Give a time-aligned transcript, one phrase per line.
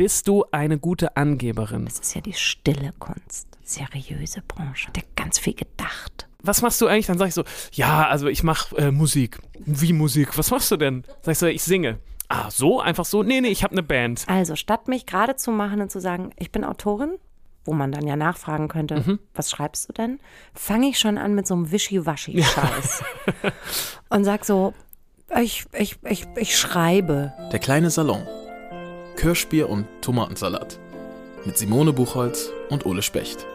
[0.00, 1.84] Bist du eine gute Angeberin?
[1.84, 3.46] Das ist ja die stille Kunst.
[3.62, 4.90] Seriöse Branche.
[4.92, 6.26] Der ganz viel gedacht.
[6.42, 7.04] Was machst du eigentlich?
[7.04, 9.40] Dann sag ich so, ja, also ich mache äh, Musik.
[9.58, 10.38] Wie Musik?
[10.38, 11.04] Was machst du denn?
[11.20, 11.98] Sag ich so, ich singe.
[12.28, 12.80] Ah, so?
[12.80, 13.22] Einfach so?
[13.22, 14.24] Nee, nee, ich habe eine Band.
[14.26, 17.18] Also, statt mich gerade zu machen und zu sagen, ich bin Autorin,
[17.66, 19.18] wo man dann ja nachfragen könnte, Mhm.
[19.34, 20.18] was schreibst du denn?
[20.54, 23.02] Fange ich schon an mit so einem Wischiwaschi-Scheiß.
[24.08, 24.72] und sag so,
[25.38, 27.34] ich, ich, ich, ich schreibe.
[27.52, 28.26] Der kleine Salon.
[29.16, 30.78] Kirschbier und Tomatensalat.
[31.44, 33.46] Mit Simone Buchholz und Ole Specht.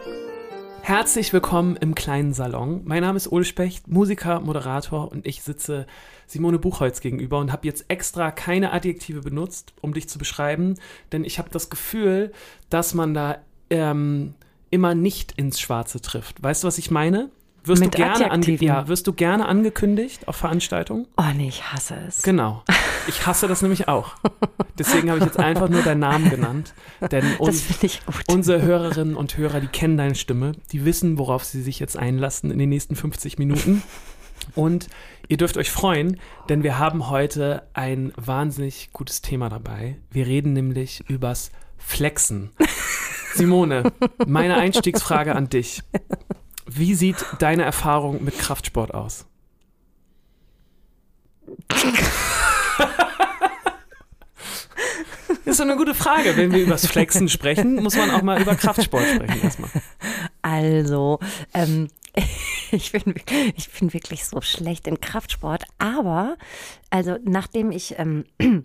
[0.82, 2.82] Herzlich willkommen im kleinen Salon.
[2.84, 5.86] Mein Name ist Ole Specht, Musiker, Moderator und ich sitze
[6.26, 10.74] Simone Buchholz gegenüber und habe jetzt extra keine Adjektive benutzt, um dich zu beschreiben,
[11.10, 12.32] denn ich habe das Gefühl,
[12.70, 13.38] dass man da
[13.70, 14.34] ähm,
[14.70, 16.42] immer nicht ins Schwarze trifft.
[16.42, 17.30] Weißt du, was ich meine?
[17.66, 21.08] Wirst Mit du gerne ange ja, wirst du gerne angekündigt auf Veranstaltungen?
[21.16, 22.22] Oh nee, ich hasse es.
[22.22, 22.62] Genau.
[23.08, 24.16] Ich hasse das nämlich auch.
[24.76, 26.74] Deswegen habe ich jetzt einfach nur deinen Namen genannt,
[27.12, 28.00] denn uns, gut.
[28.26, 32.50] Unsere Hörerinnen und Hörer, die kennen deine Stimme, die wissen, worauf sie sich jetzt einlassen
[32.50, 33.84] in den nächsten 50 Minuten.
[34.56, 34.88] Und
[35.28, 39.96] ihr dürft euch freuen, denn wir haben heute ein wahnsinnig gutes Thema dabei.
[40.10, 42.50] Wir reden nämlich übers Flexen.
[43.34, 43.92] Simone,
[44.26, 45.82] meine Einstiegsfrage an dich.
[46.66, 49.26] Wie sieht deine Erfahrung mit Kraftsport aus?
[55.44, 56.36] Das ist so eine gute Frage.
[56.36, 59.70] Wenn wir übers Flexen sprechen, muss man auch mal über Kraftsport sprechen erstmal.
[60.42, 61.20] Also,
[61.54, 61.88] ähm,
[62.72, 66.36] ich, bin, wirklich- ich bin wirklich so schlecht in Kraftsport, aber
[66.90, 68.24] also nachdem ich ähm,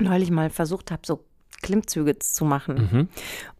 [0.00, 1.24] neulich mal versucht habe, so
[1.62, 3.08] Klimmzüge zu machen Mhm.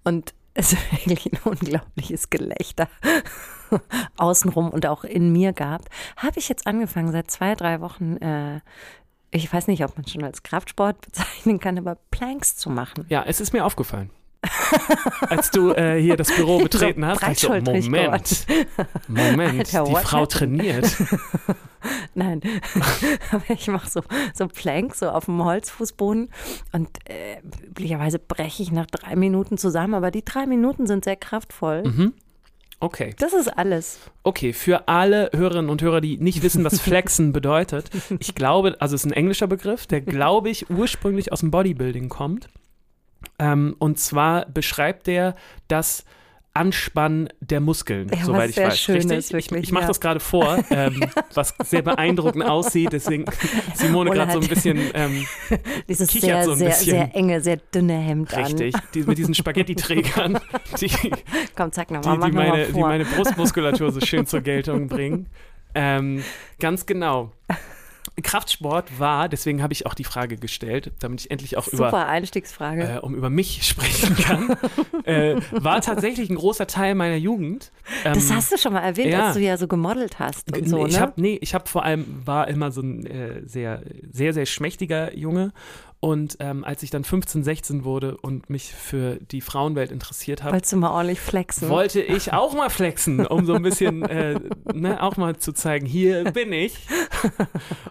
[0.05, 0.73] und es
[1.05, 2.89] wirklich ein unglaubliches Gelächter
[4.17, 5.83] außenrum und auch in mir gab,
[6.17, 8.61] habe ich jetzt angefangen, seit zwei, drei Wochen, äh,
[9.31, 13.07] ich weiß nicht, ob man schon als Kraftsport bezeichnen kann, aber Planks zu machen.
[13.09, 14.11] Ja, es ist mir aufgefallen.
[15.29, 18.47] Als du äh, hier das Büro betreten hast, ich so, breitschultrig Moment,
[19.07, 20.97] Moment, Alter, die Frau trainiert.
[22.15, 22.41] Nein,
[23.31, 24.03] aber ich mache so,
[24.35, 26.29] so Planks so auf dem Holzfußboden
[26.73, 31.17] und äh, üblicherweise breche ich nach drei Minuten zusammen, aber die drei Minuten sind sehr
[31.17, 31.85] kraftvoll.
[31.85, 32.15] Mhm.
[32.83, 34.01] Okay, Das ist alles.
[34.25, 37.89] okay, für alle Hörerinnen und Hörer, die nicht wissen, was Flexen bedeutet,
[38.19, 42.09] ich glaube, also es ist ein englischer Begriff, der, glaube ich, ursprünglich aus dem Bodybuilding
[42.09, 42.49] kommt.
[43.39, 45.37] Ähm, und zwar beschreibt der
[45.69, 46.05] das
[46.55, 48.79] Anspannen der Muskeln, Ja, soweit ich weiß.
[48.79, 49.19] Schönes, Richtig?
[49.19, 49.89] Ich, wirklich, ich mache ja.
[49.89, 51.03] das gerade vor, ähm,
[51.35, 53.25] was sehr beeindruckend aussieht, deswegen
[53.75, 55.27] Simone gerade so ein bisschen ähm,
[55.89, 56.91] Dieses Kichert sehr, so ein sehr, bisschen.
[56.91, 58.83] sehr enge, sehr dünne Hemd Richtig, an.
[58.95, 60.41] die, mit diesen Spaghetti-Trägern,
[60.79, 61.11] die, die,
[61.57, 62.89] Komm, zeig nochmal, die, mach nochmal meine, die vor.
[62.89, 65.29] meine Brustmuskulatur so schön zur Geltung bringen.
[65.75, 66.23] Ähm,
[66.61, 67.33] ganz genau.
[68.23, 72.09] Kraftsport war, deswegen habe ich auch die Frage gestellt, damit ich endlich auch über, Super
[72.09, 72.97] Einstiegsfrage.
[72.97, 74.57] äh, um über mich sprechen kann,
[75.05, 77.73] äh, war tatsächlich ein großer Teil meiner Jugend.
[78.05, 79.27] Ähm, das hast du schon mal erwähnt, ja.
[79.27, 81.01] als du ja so gemodelt hast und so, ich ne?
[81.01, 85.15] habe nee, ich habe vor allem war immer so ein äh, sehr sehr sehr schmächtiger
[85.17, 85.53] Junge
[86.05, 90.53] und ähm, als ich dann 15, 16 wurde und mich für die Frauenwelt interessiert habe,
[90.53, 91.69] Wolltest du mal ordentlich flexen?
[91.69, 94.35] wollte ich auch mal flexen, um so ein bisschen äh,
[94.75, 96.77] ne, auch mal zu zeigen, hier bin ich.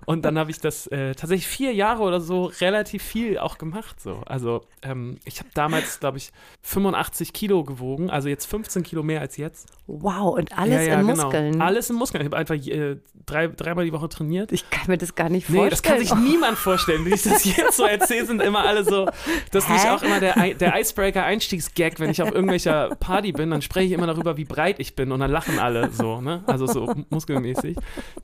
[0.06, 4.02] Und dann habe ich das äh, tatsächlich vier Jahre oder so relativ viel auch gemacht.
[4.02, 4.22] So.
[4.26, 6.34] Also ähm, ich habe damals, glaube ich,
[6.64, 9.70] 85 Kilo gewogen, also jetzt 15 Kilo mehr als jetzt.
[9.88, 11.24] wow, und alles ja, ja, in genau.
[11.24, 11.62] Muskeln.
[11.62, 12.22] Alles in Muskeln.
[12.24, 14.52] Ich habe einfach äh, drei, dreimal die Woche trainiert.
[14.52, 15.70] Ich kann mir das gar nicht Nee, vorstellen.
[16.00, 17.06] das kann sich niemand vorstellen.
[17.06, 19.06] Wenn ich das jetzt so erzähle, sind immer alle so.
[19.52, 19.74] Das ist Hä?
[19.74, 23.92] nicht auch immer der, der Icebreaker-Einstiegsgag, wenn ich auf irgendwelcher Party bin, dann spreche ich
[23.92, 26.44] immer darüber, wie breit ich bin und dann lachen alle so, ne?
[26.48, 27.78] Also so muskelmäßig.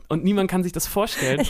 [0.07, 1.45] Und niemand kann sich das vorstellen.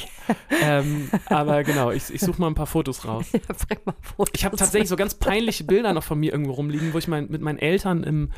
[0.62, 3.28] Ähm, aber genau, ich, ich suche mal ein paar Fotos raus.
[3.34, 4.34] Ja, bring mal Fotos.
[4.36, 7.28] Ich habe tatsächlich so ganz peinliche Bilder noch von mir irgendwo rumliegen, wo ich mein,
[7.30, 8.32] mit meinen Eltern im,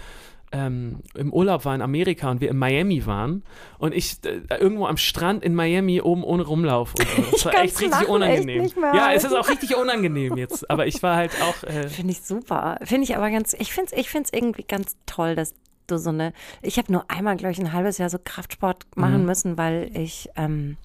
[0.52, 3.44] ähm, im Urlaub war in Amerika und wir in Miami waren
[3.78, 6.96] und ich äh, irgendwo am Strand in Miami oben ohne rumlaufe.
[6.98, 7.22] Und, so.
[7.32, 8.72] das war echt richtig Lachen echt unangenehm.
[8.80, 11.64] mehr ja, es ist auch richtig unangenehm jetzt, aber ich war halt auch.
[11.64, 12.80] Äh, Finde ich super.
[12.84, 15.54] Finde ich aber ganz, ich finde es ich find's irgendwie ganz toll, dass
[15.88, 19.22] du so eine, ich habe nur einmal, glaube ich, ein halbes Jahr so Kraftsport machen
[19.22, 19.26] Mhm.
[19.26, 20.78] müssen, weil ich, ähm,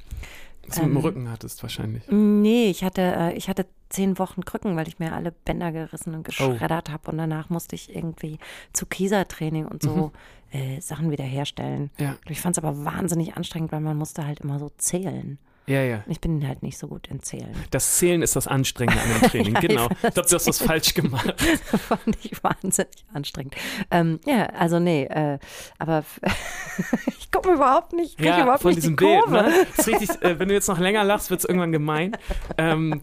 [0.68, 2.02] was du mit dem Ähm, Rücken hattest wahrscheinlich.
[2.10, 6.12] nee, ich hatte, äh, ich hatte zehn Wochen Krücken, weil ich mir alle Bänder gerissen
[6.14, 6.16] Oh.
[6.18, 8.38] und geschreddert habe und danach musste ich irgendwie
[8.72, 10.12] zu Kiesertraining und so
[10.52, 11.90] äh, Sachen wiederherstellen.
[11.98, 12.04] Mhm.
[12.04, 15.38] Ja, Ich fand es aber wahnsinnig anstrengend, weil man musste halt immer so zählen.
[15.66, 16.04] Ja, ja.
[16.06, 17.54] Ich bin halt nicht so gut in Zählen.
[17.70, 19.88] Das Zählen ist das Anstrengende an dem Training, Ja, ich genau.
[19.88, 21.34] fand Ich glaube, du hast was falsch gemacht.
[21.88, 23.54] fand ich wahnsinnig anstrengend.
[23.90, 25.38] Ähm, ja, also nee, äh,
[25.78, 26.04] aber
[27.18, 29.30] ich komme überhaupt nicht, kriege Ja, überhaupt von nicht diesem die Bild.
[29.30, 29.66] Ne?
[29.86, 32.16] Richtig, äh, wenn du jetzt noch länger lachst, wird es irgendwann gemein.
[32.58, 33.00] Ähm,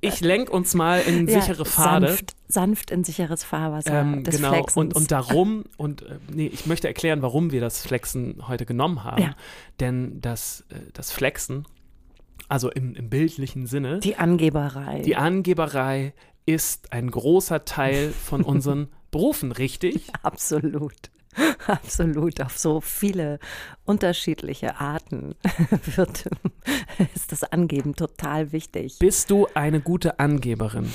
[0.00, 2.08] ich lenke uns mal in Ja, sichere Pfade.
[2.08, 4.76] Sanft, sanft in sicheres Fahrwasser Ähm, des genau, Flexens.
[4.76, 9.04] und, und darum, und äh, nee, ich möchte erklären, warum wir das Flexen heute genommen
[9.04, 9.22] haben.
[9.22, 9.34] Ja.
[9.80, 11.66] Denn das, äh, das Flexen,
[12.48, 15.00] also im, im bildlichen Sinne, die Angeberei.
[15.02, 16.14] die Angeberei
[16.46, 20.08] ist ein großer Teil von unseren Berufen, richtig?
[20.22, 21.10] Absolut.
[21.66, 22.40] Absolut.
[22.40, 23.38] Auf so viele
[23.84, 25.34] unterschiedliche Arten
[25.96, 26.28] wird,
[27.14, 28.98] ist das Angeben total wichtig.
[28.98, 30.92] Bist du eine gute Angeberin?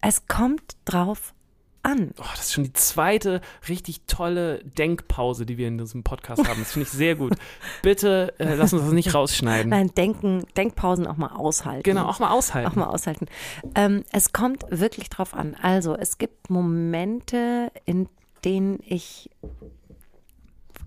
[0.00, 1.34] Es kommt drauf
[1.82, 2.12] an.
[2.18, 6.60] Oh, das ist schon die zweite richtig tolle Denkpause, die wir in diesem Podcast haben.
[6.60, 7.34] Das finde ich sehr gut.
[7.82, 9.70] Bitte äh, lass uns das nicht rausschneiden.
[9.70, 11.82] Nein, Denken, Denkpausen auch mal aushalten.
[11.84, 12.68] Genau, auch mal aushalten.
[12.68, 13.26] auch mal aushalten.
[13.74, 15.56] Ähm, es kommt wirklich drauf an.
[15.60, 18.08] Also, es gibt Momente, in
[18.44, 19.30] denen ich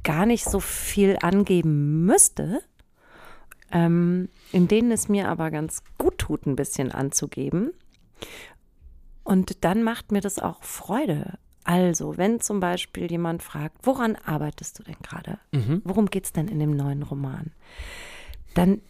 [0.04, 2.62] gar nicht so viel angeben müsste,
[3.72, 7.74] ähm, in denen es mir aber ganz gut tut, ein bisschen anzugeben.
[9.24, 11.38] Und dann macht mir das auch Freude.
[11.64, 15.38] Also, wenn zum Beispiel jemand fragt, woran arbeitest du denn gerade?
[15.52, 15.82] Mhm.
[15.86, 17.52] Worum geht es denn in dem neuen Roman?
[18.56, 18.82] Dann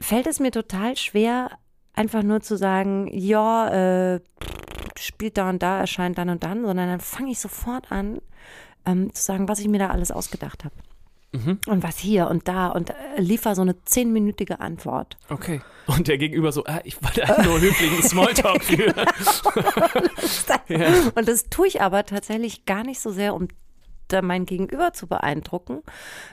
[0.00, 1.50] fällt es mir total schwer,
[1.94, 4.20] einfach nur zu sagen, ja, äh,
[4.98, 8.20] spielt da und da, erscheint dann und dann, sondern dann fange ich sofort an,
[8.86, 10.74] ähm, zu sagen, was ich mir da alles ausgedacht habe.
[11.34, 11.58] Mhm.
[11.66, 15.16] Und was hier und da und äh, liefer so eine zehnminütige Antwort.
[15.28, 15.60] Okay.
[15.86, 18.94] Und der Gegenüber so, ah, ich wollte einfach nur höflichen Smalltalk führen.
[20.68, 20.88] Ja.
[21.14, 23.48] Und das tue ich aber tatsächlich gar nicht so sehr, um
[24.08, 25.82] da mein Gegenüber zu beeindrucken,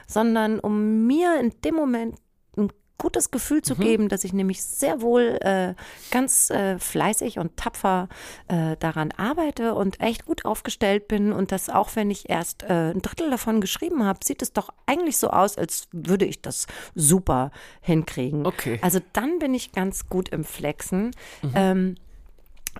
[0.06, 2.16] sondern um mir in dem Moment
[2.56, 2.72] ein
[3.02, 5.74] gutes Gefühl zu geben, dass ich nämlich sehr wohl äh,
[6.12, 8.08] ganz äh, fleißig und tapfer
[8.46, 12.92] äh, daran arbeite und echt gut aufgestellt bin und dass auch wenn ich erst äh,
[12.92, 16.68] ein Drittel davon geschrieben habe, sieht es doch eigentlich so aus, als würde ich das
[16.94, 17.50] super
[17.80, 18.46] hinkriegen.
[18.46, 18.78] Okay.
[18.82, 21.10] Also dann bin ich ganz gut im Flexen.
[21.54, 21.96] Ähm,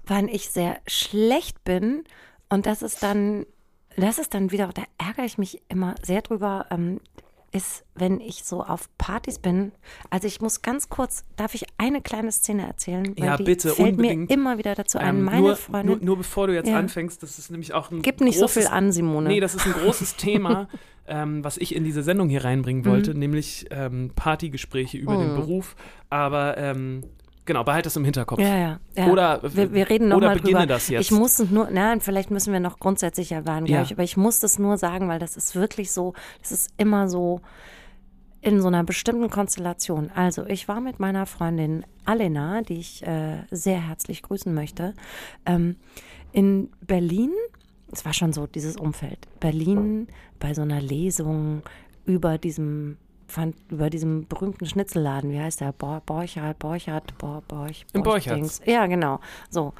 [0.07, 2.05] wann ich sehr schlecht bin
[2.49, 3.45] und das ist dann,
[3.97, 7.01] das ist dann wieder, da ärgere ich mich immer sehr drüber, ähm,
[7.53, 9.73] ist, wenn ich so auf Partys bin.
[10.11, 13.15] Also ich muss ganz kurz, darf ich eine kleine Szene erzählen?
[13.19, 14.31] Weil Ja, bitte, fällt unbedingt.
[14.31, 15.19] mir immer wieder dazu ein.
[15.19, 16.79] Ähm, Meine nur, Freundin, nur, nur bevor du jetzt Ja.
[16.79, 19.29] anfängst, das ist nämlich auch ein gib nicht so großes, viel an, Simone.
[19.29, 20.69] Nee, das ist ein großes Thema,
[21.07, 22.47] ähm, was ich in diese Sendung hier Mhm.
[22.47, 25.77] reinbringen wollte, nämlich ähm, Partygespräche über den Beruf.
[26.09, 27.03] Aber ähm,
[27.45, 28.41] genau, behalte das im Hinterkopf.
[28.41, 28.81] Ja, ja.
[28.97, 29.07] ja.
[29.09, 30.67] Oder- wir, wir reden noch oder mal beginne drüber.
[30.75, 31.03] das jetzt.
[31.03, 33.33] Ich muss es nur, nein, vielleicht müssen wir noch grundsätzlich
[33.65, 33.83] glaube Ja.
[33.83, 37.09] ich, aber ich muss das nur sagen, weil das ist wirklich so, das ist immer
[37.09, 37.41] so
[38.41, 40.11] in so einer bestimmten Konstellation.
[40.15, 44.95] Also, ich war mit meiner Freundin Alena, die ich äh, sehr herzlich grüßen möchte,
[45.47, 45.77] ähm,
[46.33, 47.31] in Berlin.
[47.93, 49.29] Es war schon so dieses Umfeld.
[49.39, 50.09] Berlin
[50.41, 51.63] bei so einer Lesung
[52.05, 52.97] über diesem
[53.33, 55.73] fand über diesem berühmten Schnitzelladen, wie heißt der?
[55.73, 58.59] Bor Borchardt, Borchardt, Bor Borch, Im Borch- Borchards.
[58.59, 58.61] Dings.
[58.67, 59.21] Ja, genau.
[59.51, 59.73] So.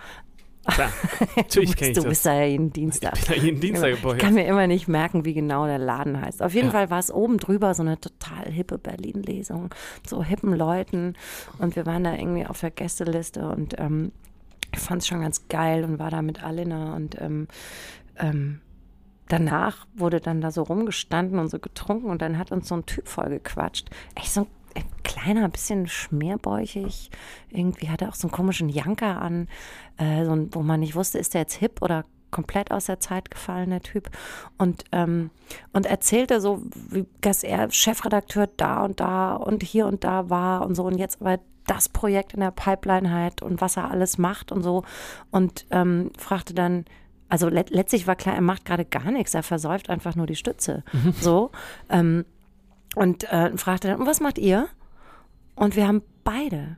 [0.65, 0.91] Klar,
[1.37, 2.09] natürlich kenne ich du das.
[2.11, 3.15] bist da ja jeden Dienstag.
[3.19, 5.79] Ich bin da jeden Dienstag im Ich kann mir immer nicht merken, wie genau der
[5.79, 6.41] Laden heißt.
[6.41, 6.73] Auf jeden Ja.
[6.73, 9.75] Fall war es oben drüber so eine total hippe Berlin-Lesung,
[10.07, 11.15] so hippen Leuten.
[11.59, 14.13] Und wir waren da irgendwie auf der Gästeliste und ähm,
[14.73, 16.95] ich fand es schon ganz geil und war da mit Alina.
[16.95, 17.49] Und ähm,
[18.19, 18.61] ähm,
[19.29, 22.87] danach wurde dann da so rumgestanden und so getrunken und dann hat uns so ein
[22.87, 23.91] Typ voll gequatscht.
[24.15, 27.11] Echt so ein ein kleiner, bisschen schmerbäuchig.
[27.51, 29.49] Irgendwie hatte er auch so einen komischen Janker an,
[29.99, 32.99] äh, so ein, wo man nicht wusste, ist der jetzt hip oder komplett aus der
[32.99, 34.11] Zeit gefallen, der Typ.
[34.57, 35.31] Und, ähm,
[35.73, 40.67] und erzählte so, wie, dass er Chefredakteur da und da und hier und da war
[40.67, 44.19] und so und jetzt aber das Projekt in der Pipeline hat und was er alles
[44.19, 44.83] macht und so.
[45.31, 46.87] Und ähm, fragte dann,
[47.33, 50.37] also let letztlich war klar, er macht gerade gar nichts, er versäuft einfach nur die
[50.37, 50.85] Stütze.
[51.19, 51.51] So.
[51.89, 52.27] Ähm,
[52.95, 54.69] und äh, fragte dann, was macht ihr?
[55.55, 56.77] Und wir haben beide,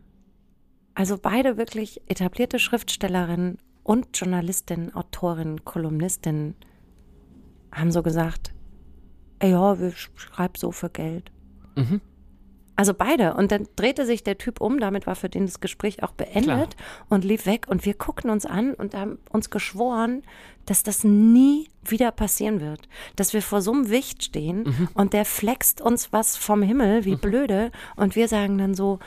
[0.95, 6.55] also beide wirklich etablierte Schriftstellerinnen und Journalistinnen, Autorinnen, Kolumnistinnen,
[7.73, 8.55] haben so gesagt,
[9.43, 11.33] ja, wir sch- schreiben so für Geld.
[11.75, 12.01] Mhm.
[12.77, 13.35] Also beide.
[13.35, 16.77] Und dann drehte sich der Typ um, damit war für den das Gespräch auch beendet
[17.09, 17.67] und lief weg.
[17.69, 20.23] Und wir guckten uns an und haben uns geschworen,
[20.67, 22.89] dass das nie wieder passieren wird.
[23.17, 27.17] Dass wir vor so einem Wicht stehen und der flext uns was vom Himmel, wie
[27.17, 27.71] blöde.
[27.97, 28.99] Und wir sagen dann so,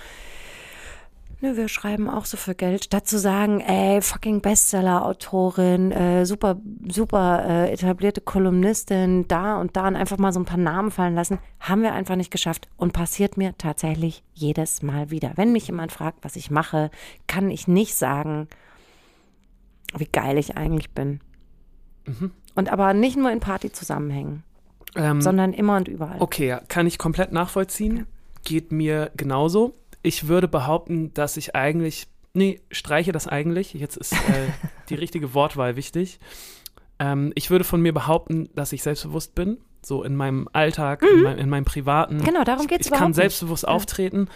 [1.40, 6.60] Nö, wir schreiben auch so für Geld, statt zu sagen, ey, fucking Bestseller-Autorin, äh, super,
[6.88, 11.14] super äh, etablierte Kolumnistin, da und da und einfach mal so ein paar Namen fallen
[11.14, 15.34] lassen, haben wir einfach nicht geschafft und passiert mir tatsächlich jedes Mal wieder.
[15.36, 16.90] Wenn mich jemand fragt, was ich mache,
[17.28, 18.48] kann ich nicht sagen,
[19.96, 21.20] wie geil ich eigentlich bin.
[22.56, 24.42] Und aber nicht nur in Partyzusammenhängen,
[24.96, 26.18] Ähm, sondern immer und überall.
[26.20, 28.08] okay, ja, kann ich komplett nachvollziehen.
[28.44, 29.76] geht mir genauso.
[30.08, 33.74] Ich würde behaupten, dass ich eigentlich, nee, streiche das eigentlich.
[33.74, 34.48] Jetzt ist äh,
[34.88, 36.20] die richtige Wortwahl wichtig.
[36.98, 41.24] Ähm, ich würde von mir behaupten, dass ich selbstbewusst bin, so in meinem Alltag, in,
[41.24, 42.24] mein, in meinem privaten.
[42.24, 43.70] Genau, darum geht es Ich kann überhaupt selbstbewusst Ja.
[43.70, 44.30] auftreten.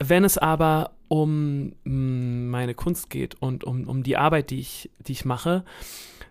[0.00, 4.90] Wenn es aber um mm, meine Kunst geht und um, um die Arbeit, die ich,
[4.98, 5.64] die ich mache,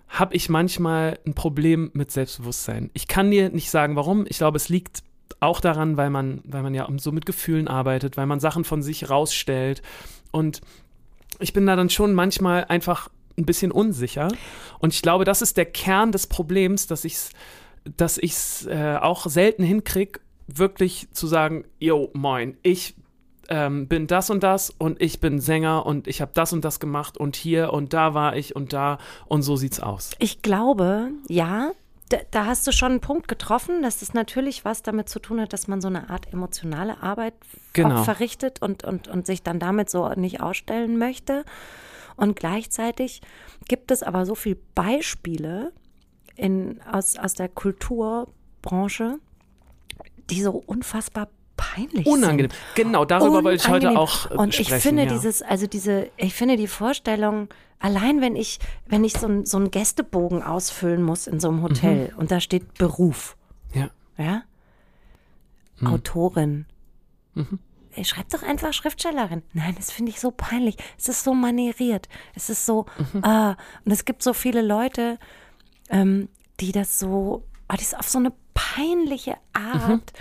[0.10, 2.92] habe ich manchmal ein Problem mit Selbstbewusstsein.
[2.94, 4.26] Ich kann dir nicht sagen, warum.
[4.28, 5.04] Ich glaube, es liegt
[5.40, 8.82] auch daran, weil man, weil man ja so mit Gefühlen arbeitet, weil man Sachen von
[8.82, 9.82] sich rausstellt.
[10.32, 10.62] Und
[11.40, 14.30] ich bin da dann schon manchmal einfach ein bisschen unsicher.
[14.80, 17.32] Und ich glaube, das ist der Kern des Problems, dass ich es
[17.98, 22.96] dass äh, auch selten hinkriege, wirklich zu sagen, yo, moin, ich
[23.50, 26.80] ähm, bin das und das und ich bin Sänger und ich habe das und das
[26.80, 30.12] gemacht und hier und da war ich und da und so sieht's aus.
[30.20, 31.72] Ich glaube, ja,
[32.14, 35.42] da, da hast du schon einen Punkt getroffen, dass das natürlich was damit zu tun
[35.42, 37.34] hat, dass man so eine Art emotionale Arbeit
[37.74, 38.04] Genau.
[38.04, 41.44] verrichtet und, und, und sich dann damit so nicht ausstellen möchte.
[42.16, 43.22] Und gleichzeitig
[43.68, 45.74] gibt es aber so viele Beispiele
[46.36, 49.18] in, aus, aus der Kulturbranche,
[50.30, 51.30] die so unfassbar
[51.76, 52.50] peinlich Unangenehm.
[52.52, 52.76] sind.
[52.76, 54.82] Genau, darüber wollte ich heute auch äh, Und ich sprechen.
[54.82, 55.10] finde ja.
[55.10, 57.50] dieses, also diese, ich finde die Vorstellung,
[57.80, 61.62] allein wenn ich, wenn ich so, ein, so einen Gästebogen ausfüllen muss in so einem
[61.64, 62.18] Hotel Mhm.
[62.20, 63.36] und da steht Beruf,
[63.74, 63.90] ja.
[64.18, 64.44] ja,
[65.80, 65.88] Mhm.
[65.88, 66.66] Autorin.
[67.96, 69.42] Ey, Schreib doch einfach Schriftstellerin.
[69.54, 70.78] Nein, das finde ich so peinlich.
[70.98, 72.08] Es ist so manieriert.
[72.36, 73.24] Es ist so, Mhm.
[73.24, 75.18] ah, und es gibt so viele Leute,
[75.90, 80.14] ähm, die das so, ah, die es auf so eine peinliche Art,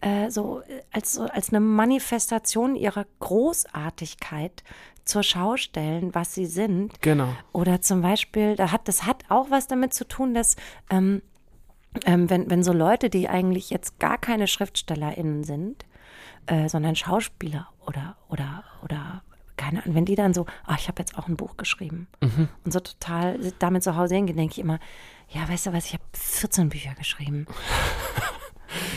[0.00, 4.62] äh, so äh, als, so als eine Manifestation ihrer Großartigkeit
[5.04, 7.00] zur Schau stellen, was sie sind.
[7.02, 7.28] Genau.
[7.52, 10.56] Oder zum Beispiel, da hat, das hat auch was damit zu tun, dass
[10.90, 11.22] ähm,
[12.06, 15.84] ähm, wenn, wenn so Leute, die eigentlich jetzt gar keine SchriftstellerInnen sind,
[16.46, 19.22] äh, sondern Schauspieler oder, oder, oder
[19.56, 22.08] keine Ahnung, wenn die dann so, ah, ich habe jetzt auch ein Buch geschrieben
[22.64, 24.78] und so total damit zu Hause hingehen, denke ich immer,
[25.28, 27.46] ja, weißt du was, ich habe 14 Bücher geschrieben.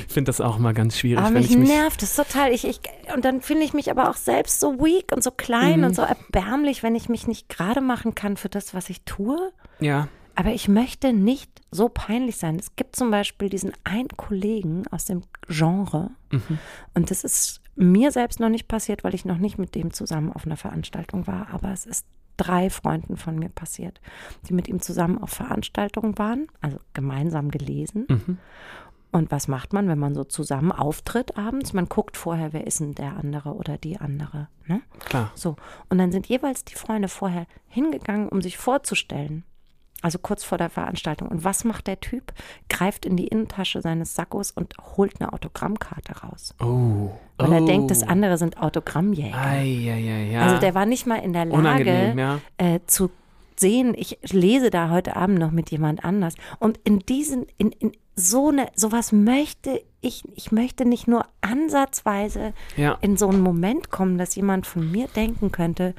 [0.07, 1.69] Ich finde das auch mal ganz schwierig, Aber wenn mich ich mich.
[1.69, 2.51] nervt das total.
[2.51, 2.79] Ich, ich,
[3.15, 5.85] und dann finde ich mich aber auch selbst so weak und so klein Mhm.
[5.87, 9.51] und so erbärmlich, wenn ich mich nicht gerade machen kann für das, was ich tue.
[9.79, 10.07] Ja.
[10.35, 12.57] Aber ich möchte nicht so peinlich sein.
[12.57, 16.09] Es gibt zum Beispiel diesen einen Kollegen aus dem Genre.
[16.95, 20.31] Und das ist mir selbst noch nicht passiert, weil ich noch nicht mit dem zusammen
[20.33, 21.47] auf einer Veranstaltung war.
[21.51, 22.05] Aber es ist
[22.37, 24.01] drei Freunden von mir passiert,
[24.49, 28.39] die mit ihm zusammen auf Veranstaltungen waren, also gemeinsam gelesen.
[29.13, 31.71] Und was macht man, wenn man so zusammen auftritt abends?
[31.71, 34.47] Man guckt vorher, wer ist denn der andere oder die andere.
[34.65, 34.81] Ne?
[35.05, 35.31] Klar.
[35.35, 35.55] So.
[35.89, 39.43] Und dann sind jeweils die Freunde vorher hingegangen, um sich vorzustellen.
[40.01, 41.27] Also kurz vor der Veranstaltung.
[41.27, 42.33] Und was macht der Typ?
[42.69, 46.55] Greift in die Innentasche seines Sackos und holt eine Autogrammkarte raus.
[46.59, 47.11] Oh.
[47.37, 47.53] Weil oh.
[47.53, 49.37] er denkt, das andere sind Autogrammjäger.
[49.37, 50.41] Ei, ei, ei, ja.
[50.41, 52.39] Also der war nicht mal in der Lage ja.
[52.57, 53.11] äh, zu
[53.59, 56.35] sehen, ich lese da heute Abend noch mit jemand anders.
[56.59, 62.53] Und in diesen, in, in so eine, sowas möchte ich, ich möchte nicht nur ansatzweise
[62.75, 62.97] Ja.
[63.01, 65.95] in so einen Moment kommen, dass jemand von mir denken könnte,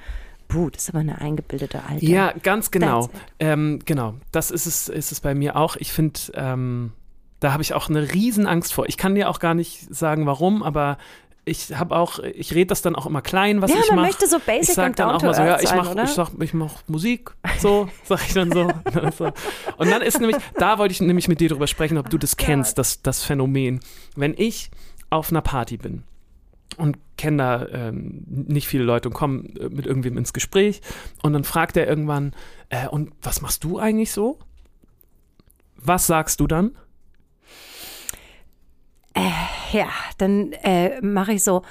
[0.48, 2.04] puh, das ist aber eine eingebildete Alte.
[2.04, 3.08] Ja, ganz genau.
[3.40, 5.76] Ähm, genau, das ist es, ist es bei mir auch.
[5.76, 6.92] Ich finde, ähm,
[7.40, 8.86] da habe ich auch eine Riesenangst vor.
[8.86, 10.98] Ich kann dir auch gar nicht sagen, warum, aber
[11.46, 14.06] ich habe auch, ich rede das dann auch immer klein, was Ja, ich man mache.
[14.06, 16.04] möchte so ich basic sag und dann auch mal so, ja, ich sein, mach, oder?
[16.04, 18.70] ich sag, ich mach Musik, so, sag ich dann so.
[19.18, 19.32] so.
[19.76, 22.36] Und dann ist nämlich, da wollte ich nämlich mit dir drüber sprechen, ob du das
[22.36, 23.80] kennst, das, das Phänomen.
[24.16, 24.70] Wenn ich
[25.10, 26.04] auf einer Party bin
[26.78, 30.80] und kenne da ähm, nicht viele Leute und komme äh, mit irgendwem ins Gespräch
[31.22, 32.34] und dann fragt er irgendwann,
[32.70, 34.38] äh, und was machst du eigentlich so?
[35.76, 36.72] Was sagst du dann?
[39.72, 41.62] Ja, dann äh, mache ich so,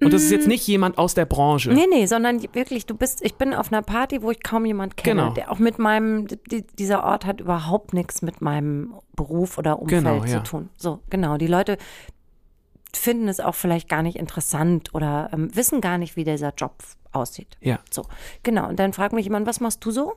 [0.00, 1.72] Und das ist jetzt nicht jemand aus der Branche.
[1.72, 4.96] Nee, nee, sondern wirklich, du bist, ich bin auf einer Party, wo ich kaum jemand
[4.96, 5.22] kenne.
[5.22, 5.34] Genau.
[5.34, 10.04] Der auch mit meinem, die, dieser Ort hat überhaupt nichts mit meinem Beruf oder Umfeld
[10.04, 10.40] Genau, zu ja.
[10.40, 10.68] tun.
[10.76, 11.36] So, genau.
[11.36, 11.78] Die Leute
[12.94, 16.74] finden es auch vielleicht gar nicht interessant oder ähm, wissen gar nicht, wie dieser Job
[17.12, 17.56] aussieht.
[17.60, 17.78] Ja.
[17.90, 18.04] So,
[18.42, 18.68] genau.
[18.68, 20.14] Und dann fragt mich jemand, was machst du so?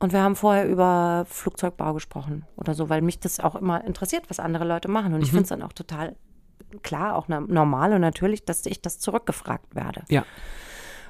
[0.00, 4.28] Und wir haben vorher über Flugzeugbau gesprochen oder so, weil mich das auch immer interessiert,
[4.30, 5.12] was andere Leute machen.
[5.14, 6.16] Und ich finde es dann auch total
[6.82, 10.04] klar, auch normal und natürlich, dass ich das zurückgefragt werde.
[10.08, 10.24] Ja.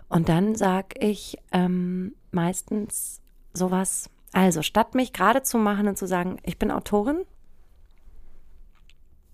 [0.08, 3.20] Und dann sag ich ähm, meistens
[3.52, 7.22] sowas, also statt mich gerade zu machen und zu sagen, ich bin Autorin,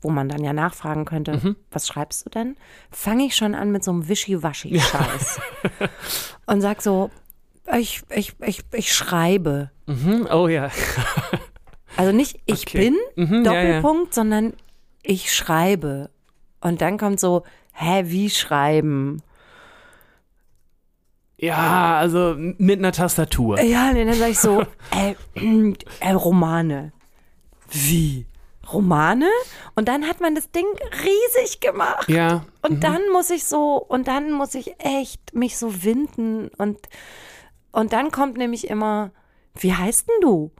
[0.03, 1.57] wo man dann ja nachfragen könnte, Mhm.
[1.71, 2.57] was schreibst du denn,
[2.91, 5.41] fange ich schon an mit so einem Wischiwaschi-Scheiß.
[6.47, 7.11] und sag so,
[7.79, 9.71] ich, ich, ich, ich schreibe.
[9.87, 10.29] Mhm.
[10.33, 10.71] Oh ja.
[11.97, 12.79] Also nicht ich Okay.
[12.79, 12.97] bin,
[13.27, 13.63] Mhm, ja, ja.
[13.79, 14.53] Doppelpunkt, sondern
[15.03, 16.11] ich schreibe.
[16.61, 19.23] Und dann kommt so, hä, wie schreiben?
[21.39, 23.61] Ja, also mit einer Tastatur.
[23.61, 25.15] Ja, und dann sage ich so, äh,
[26.01, 26.93] äh, Romane.
[27.71, 28.27] Wie?
[28.73, 29.29] Romane?
[29.75, 30.65] Und dann hat man das Ding
[31.05, 32.09] riesig gemacht.
[32.09, 32.45] Ja.
[32.63, 36.49] Und dann muss ich so, und dann muss ich echt mich so winden.
[36.57, 36.79] Und,
[37.73, 39.11] und dann kommt nämlich immer,
[39.55, 40.51] wie heißt denn du?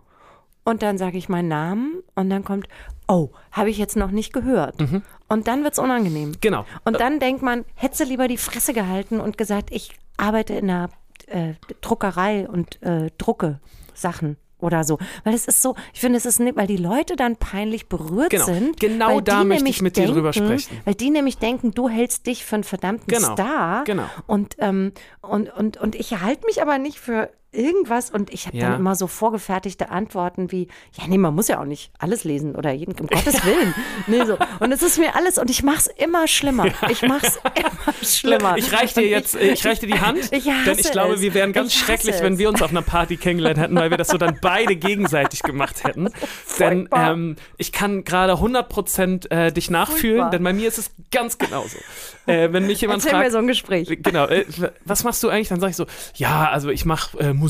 [0.65, 2.67] Und dann sage ich meinen Namen und dann kommt,
[3.07, 4.81] oh, habe ich jetzt noch nicht gehört.
[5.29, 6.33] Und dann wird es unangenehm.
[6.41, 6.65] Genau.
[6.85, 10.69] Und dann denkt man, hätte sie lieber die Fresse gehalten und gesagt, ich arbeite in
[10.69, 10.91] einer
[11.27, 13.61] äh, Druckerei und äh, drucke
[13.95, 14.99] Sachen oder so.
[15.25, 18.31] Weil es ist so, ich finde, es ist nicht, weil die Leute dann peinlich berührt
[18.31, 18.45] Genau.
[18.45, 18.79] sind.
[18.81, 20.83] Genau da möchte ich mit dir drüber denken- sprechen.
[20.85, 23.33] Weil die nämlich denken, du hältst dich für einen verdammten Genau.
[23.33, 23.85] Star.
[23.85, 24.05] Genau.
[24.27, 24.93] Und, ähm,
[25.23, 28.71] und, und, und ich halte mich aber nicht für irgendwas und ich habe Ja.
[28.71, 32.55] dann immer so vorgefertigte Antworten wie, ja, nee, man muss ja auch nicht alles lesen
[32.55, 33.75] oder jeden, um Gottes Willen.
[34.09, 34.37] Nee, so.
[34.61, 36.67] Und es ist mir alles, und ich mache es immer schlimmer.
[36.91, 38.57] Ich mache es immer schlimmer.
[38.59, 41.21] Ich reich dir jetzt, äh, ich reich dir die Hand, Ich denn ich glaube, es.
[41.23, 42.23] wir wären ganz Ich schrecklich, es.
[42.23, 45.43] wenn wir uns auf einer Party kennengelernt hätten, weil wir das so dann beide gegenseitig
[45.43, 46.11] gemacht hätten.
[46.59, 50.31] Denn ähm, ich kann gerade 100% äh, dich nachfühlen, Furchtbar.
[50.31, 51.79] denn bei mir ist es ganz genauso.
[52.27, 53.89] Äh, wenn mich jemand Erzähl mir fragt, so ein Gespräch.
[54.03, 54.45] Genau, äh,
[54.85, 55.49] was machst du eigentlich?
[55.49, 55.87] Dann sag ich so,
[56.17, 57.46] ja, also ich mache äh, Musik.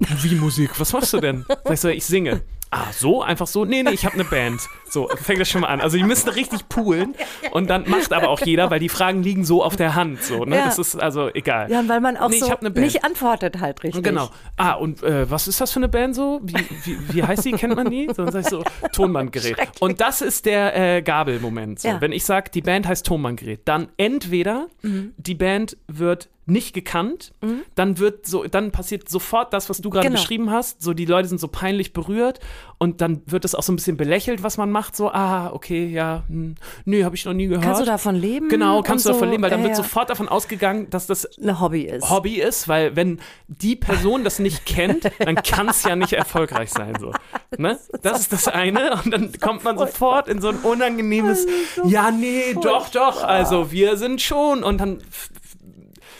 [0.22, 0.78] Wie Musik?
[0.78, 1.44] Was machst du denn?
[1.64, 2.42] Sag ich so, ich singe.
[2.72, 3.22] Ah, so?
[3.22, 3.64] Einfach so?
[3.64, 4.60] Nee, nee, ich habe eine Band.
[4.90, 5.80] So, fängt das schon mal an.
[5.80, 7.14] Also die müssen richtig poolen
[7.52, 10.20] und dann macht aber auch jeder, weil die Fragen liegen so auf der Hand.
[10.24, 10.56] So, ne?
[10.56, 10.64] Ja.
[10.64, 11.70] Das ist also egal.
[11.70, 12.78] Ja, weil man auch Nee, so ne Band.
[12.78, 14.02] nicht antwortet halt richtig.
[14.02, 14.30] Genau.
[14.56, 16.40] Ah, und äh, was ist das für eine Band so?
[16.42, 17.52] Wie, wie, wie heißt die?
[17.52, 18.06] Kennt man die?
[18.08, 19.56] So, dann sag ich so, Tonbandgerät.
[19.78, 21.78] Und das ist der äh, Gabelmoment.
[21.80, 21.88] So.
[21.88, 22.00] Ja.
[22.00, 25.14] Wenn ich sage, die Band heißt Tonbandgerät, dann entweder Mhm.
[25.16, 27.34] die Band wird nicht gekannt,
[27.74, 30.20] dann wird so, dann passiert sofort das, was du gerade Genau.
[30.20, 30.80] beschrieben hast.
[30.80, 32.38] So, die Leute sind so peinlich berührt
[32.78, 34.94] und dann wird es auch so ein bisschen belächelt, was man macht.
[34.94, 37.64] So, ah, okay, ja, hm, nee, habe ich noch nie gehört.
[37.64, 38.48] Kannst du davon leben?
[38.48, 39.30] Genau, kannst du davon so?
[39.32, 42.08] leben, weil dann Ja, wird sofort davon ausgegangen, dass das ein Hobby ist.
[42.10, 46.70] Hobby ist, weil wenn die Person das nicht kennt, dann kann es ja nicht erfolgreich
[46.70, 46.94] sein.
[47.00, 47.12] So.
[47.58, 47.78] Ne?
[48.02, 49.00] Das ist das eine.
[49.04, 51.46] Und dann kommt man sofort in so ein unangenehmes,
[51.86, 54.62] ja, nee, doch, doch, also wir sind schon.
[54.62, 55.02] Und dann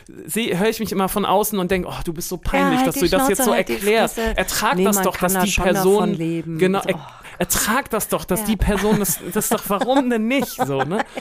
[0.08, 2.94] höre ich mich immer von außen und denke, oh, du bist so peinlich, halt dass
[2.96, 4.18] du das jetzt so Schnauze, halt erklärst.
[4.18, 6.16] Ertrag Nee, das doch, dass da die Person.
[6.58, 6.88] Genau, So.
[6.90, 7.00] er,
[7.38, 8.46] ertrag das doch, dass Ja.
[8.46, 10.48] die Person das, das ist doch, warum denn nicht?
[10.66, 11.04] So, ne?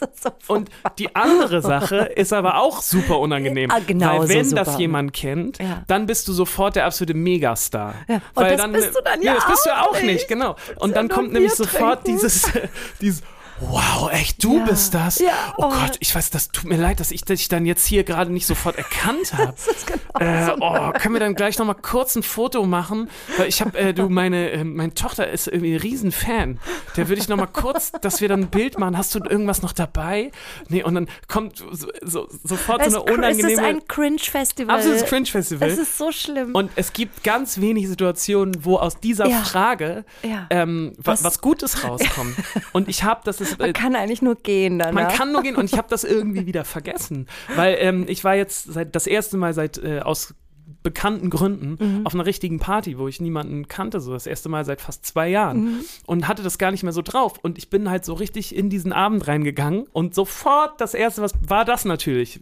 [0.00, 3.70] Das so Und die andere Sache ist aber auch super unangenehm.
[3.74, 4.78] Ah, genauso weil wenn das super.
[4.78, 5.82] jemand kennt, Ja.
[5.88, 7.94] dann bist du sofort der absolute Megastar.
[8.08, 10.28] Ja, und das bist du dann nee, ja das bist du auch nicht, nicht.
[10.28, 10.54] genau.
[10.76, 12.20] Und ja dann kommt nämlich sofort trinken.
[12.20, 12.42] dieses,
[13.00, 13.22] dieses
[13.60, 14.64] Wow, echt, du Ja.
[14.64, 15.18] bist das?
[15.18, 15.70] Ja, oh, oh.
[15.70, 18.46] Gott, ich weiß, das tut mir leid, dass ich dich dann jetzt hier gerade nicht
[18.46, 19.54] sofort erkannt habe.
[20.18, 23.08] Genau Äh, oh, können wir dann gleich nochmal kurz ein Foto machen?
[23.36, 26.58] Weil ich habe, äh, du, meine, äh, meine Tochter ist irgendwie ein Riesenfan.
[26.96, 28.96] Der würde ich nochmal kurz, dass wir dann ein Bild machen.
[28.98, 30.32] Hast du irgendwas noch dabei?
[30.68, 33.62] Nee, und dann kommt so, so, sofort Es, so eine es ist unangenehme.
[33.62, 34.74] ein Cringe-Festival.
[34.76, 35.68] Absolutes Cringe-Festival.
[35.68, 36.52] Es ist so schlimm.
[36.52, 39.42] Und es gibt ganz wenige Situationen, wo aus dieser Ja.
[39.44, 40.04] Frage
[40.50, 42.34] ähm, wa- was, Was- Gutes rauskommt.
[42.72, 44.92] Und ich habe das ist, man kann eigentlich nur gehen danach.
[44.94, 48.34] man kann nur gehen und ich habe das irgendwie wieder vergessen, weil ähm, ich war
[48.34, 50.34] jetzt seit das erste Mal seit äh, aus
[50.82, 54.82] bekannten Gründen auf einer richtigen Party, wo ich niemanden kannte, so das erste Mal seit
[54.82, 58.04] fast zwei Jahren und hatte das gar nicht mehr so drauf und ich bin halt
[58.04, 62.40] so richtig in diesen Abend reingegangen und sofort das erste, was war das natürlich,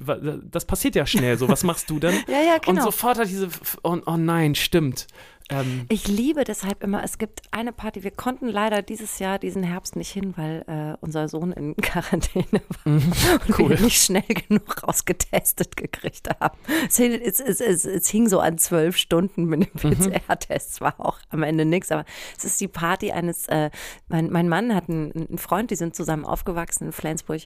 [0.51, 2.15] das passiert ja schnell, so was machst du denn?
[2.29, 2.85] Ja, ja, Und genau.
[2.85, 3.49] sofort hat diese,
[3.83, 5.07] oh, oh nein, stimmt.
[5.51, 9.63] Ähm, Ich liebe deshalb immer, es gibt eine Party, wir konnten leider dieses Jahr, diesen
[9.63, 13.55] Herbst nicht hin, weil äh, unser Sohn in Quarantäne war und Mhm.
[13.59, 13.71] cool.
[13.71, 16.59] wir nicht schnell genug rausgetestet gekriegt haben.
[16.89, 19.97] Es, hing- es, es, es, hing so an zwölf Stunden mit dem Mhm.
[20.11, 22.05] PCR-Test, es war auch am Ende nichts, aber
[22.37, 23.71] es ist die Party eines, äh,
[24.09, 27.43] mein, mein Mann hat einen, einen Freund, die sind zusammen aufgewachsen in Flensburg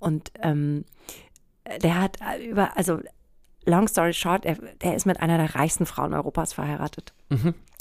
[0.00, 0.84] und ähm,
[1.82, 2.98] der hat über, also
[3.66, 7.12] long story short, er, er ist mit einer der reichsten Frauen Europas verheiratet.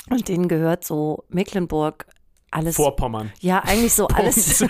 [0.10, 2.06] Und denen gehört so Mecklenburg
[2.52, 2.76] alles.
[2.76, 3.32] Vorpommern.
[3.40, 4.64] Ja, eigentlich so alles,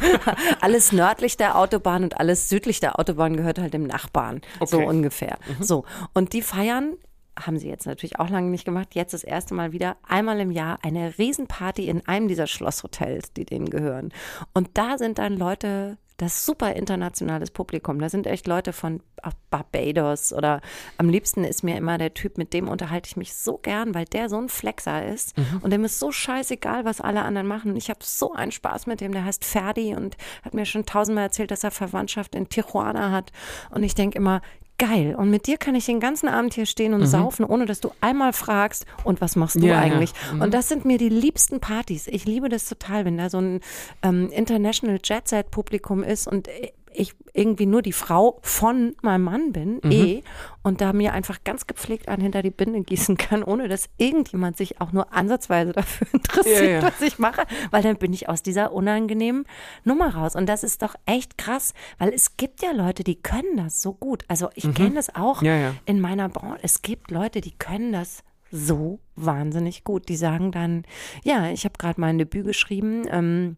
[0.60, 4.40] alles nördlich der Autobahn und alles südlich der Autobahn gehört halt dem Nachbarn.
[4.64, 4.86] So Okay.
[4.86, 5.38] ungefähr.
[5.60, 5.84] So.
[6.14, 6.94] Und die feiern,
[7.38, 10.50] haben sie jetzt natürlich auch lange nicht gemacht, jetzt das erste Mal wieder, einmal im
[10.50, 14.12] Jahr eine Riesenparty in einem dieser Schlosshotels, die denen gehören.
[14.54, 17.98] Und da sind dann Leute, das super internationales Publikum.
[17.98, 19.02] Da sind echt Leute von
[19.50, 20.60] Barbados oder
[20.98, 24.04] am liebsten ist mir immer der Typ, mit dem unterhalte ich mich so gern, weil
[24.06, 27.72] der so ein Flexer ist und dem ist so scheißegal, was alle anderen machen.
[27.72, 30.86] Und ich habe so einen Spaß mit dem, der heißt Ferdi und hat mir schon
[30.86, 33.32] tausendmal erzählt, dass er Verwandtschaft in Tijuana hat.
[33.70, 34.40] Und ich denke immer,
[34.78, 35.14] geil.
[35.16, 37.06] Und mit dir kann ich den ganzen Abend hier stehen und Mhm.
[37.06, 39.78] saufen, ohne dass du einmal fragst, und was machst du Ja, ja.
[39.80, 40.12] eigentlich?
[40.32, 40.42] Mhm.
[40.42, 42.06] Und das sind mir die liebsten Partys.
[42.06, 43.60] Ich liebe das total, wenn da so ein
[44.02, 46.48] ähm, International Jet Set Publikum ist und
[46.96, 49.90] ich irgendwie nur die Frau von meinem Mann bin, Mhm.
[49.92, 50.22] eh,
[50.62, 54.56] und da mir einfach ganz gepflegt einen hinter die Binde gießen kann, ohne dass irgendjemand
[54.56, 56.82] sich auch nur ansatzweise dafür interessiert, Ja, ja.
[56.82, 59.44] was ich mache, weil dann bin ich aus dieser unangenehmen
[59.84, 60.34] Nummer raus.
[60.34, 63.92] Und das ist doch echt krass, weil es gibt ja Leute, die können das so
[63.92, 64.24] gut.
[64.28, 65.46] Also ich kenne das auch Mhm.
[65.46, 65.74] Ja.
[65.84, 66.58] in meiner Branche.
[66.62, 70.08] Es gibt Leute, die können das so wahnsinnig gut.
[70.08, 70.84] Die sagen dann,
[71.24, 73.02] ja, ich habe gerade mein Debüt geschrieben.
[73.10, 73.56] Ähm,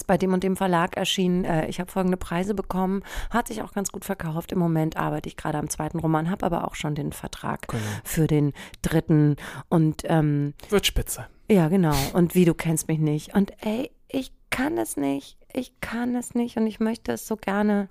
[0.00, 1.44] ist bei dem und dem Verlag erschienen.
[1.44, 3.02] Äh, ich habe folgende Preise bekommen.
[3.30, 4.52] Hat sich auch ganz gut verkauft.
[4.52, 7.82] Im Moment arbeite ich gerade am zweiten Roman, habe aber auch schon den Vertrag Genau.
[8.04, 9.36] für den dritten.
[9.68, 11.26] Und ähm, Wird spitze.
[11.50, 11.94] ja, genau.
[12.14, 13.34] Und wie du kennst mich nicht.
[13.34, 15.36] Und ey, ich kann es nicht.
[15.52, 16.56] Ich kann es nicht.
[16.56, 17.88] Und ich möchte es so gerne.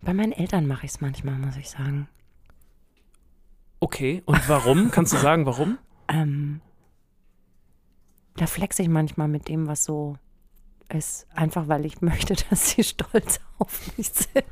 [0.00, 2.08] Bei meinen Eltern mache ich es manchmal, muss ich sagen.
[3.80, 4.90] Okay, und warum?
[4.92, 5.78] Kannst du sagen, warum?
[6.08, 6.60] Ähm,
[8.36, 10.16] da flexe ich manchmal mit dem, was so
[10.88, 11.26] ist.
[11.34, 14.44] Einfach weil ich möchte, dass sie stolz auf mich sind.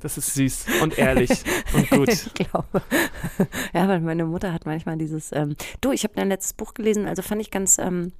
[0.00, 1.30] Das ist süß und ehrlich
[1.74, 2.08] und gut.
[2.12, 2.82] Ich glaube.
[3.72, 7.06] Ja, weil meine Mutter hat manchmal dieses, ähm, du, ich habe dein letztes Buch gelesen,
[7.06, 8.10] also fand ich ganz, ähm,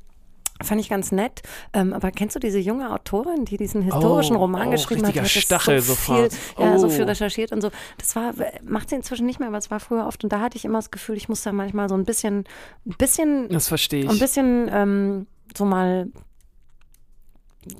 [0.62, 1.42] fand ich ganz nett.
[1.72, 5.16] Ähm, aber kennst du diese junge Autorin, die diesen historischen Oh, Roman oh, geschrieben hat?
[5.16, 6.32] hat Stachel so sofort.
[6.32, 6.90] Viel, ja, so Oh.
[6.90, 7.72] viel recherchiert und so.
[7.98, 10.22] Das war, macht sie inzwischen nicht mehr, aber es war früher oft.
[10.22, 12.44] Und da hatte ich immer das Gefühl, ich muss da manchmal so ein bisschen,
[12.86, 14.20] ein bisschen Das verstehe ein ich.
[14.20, 16.06] bisschen ähm, so mal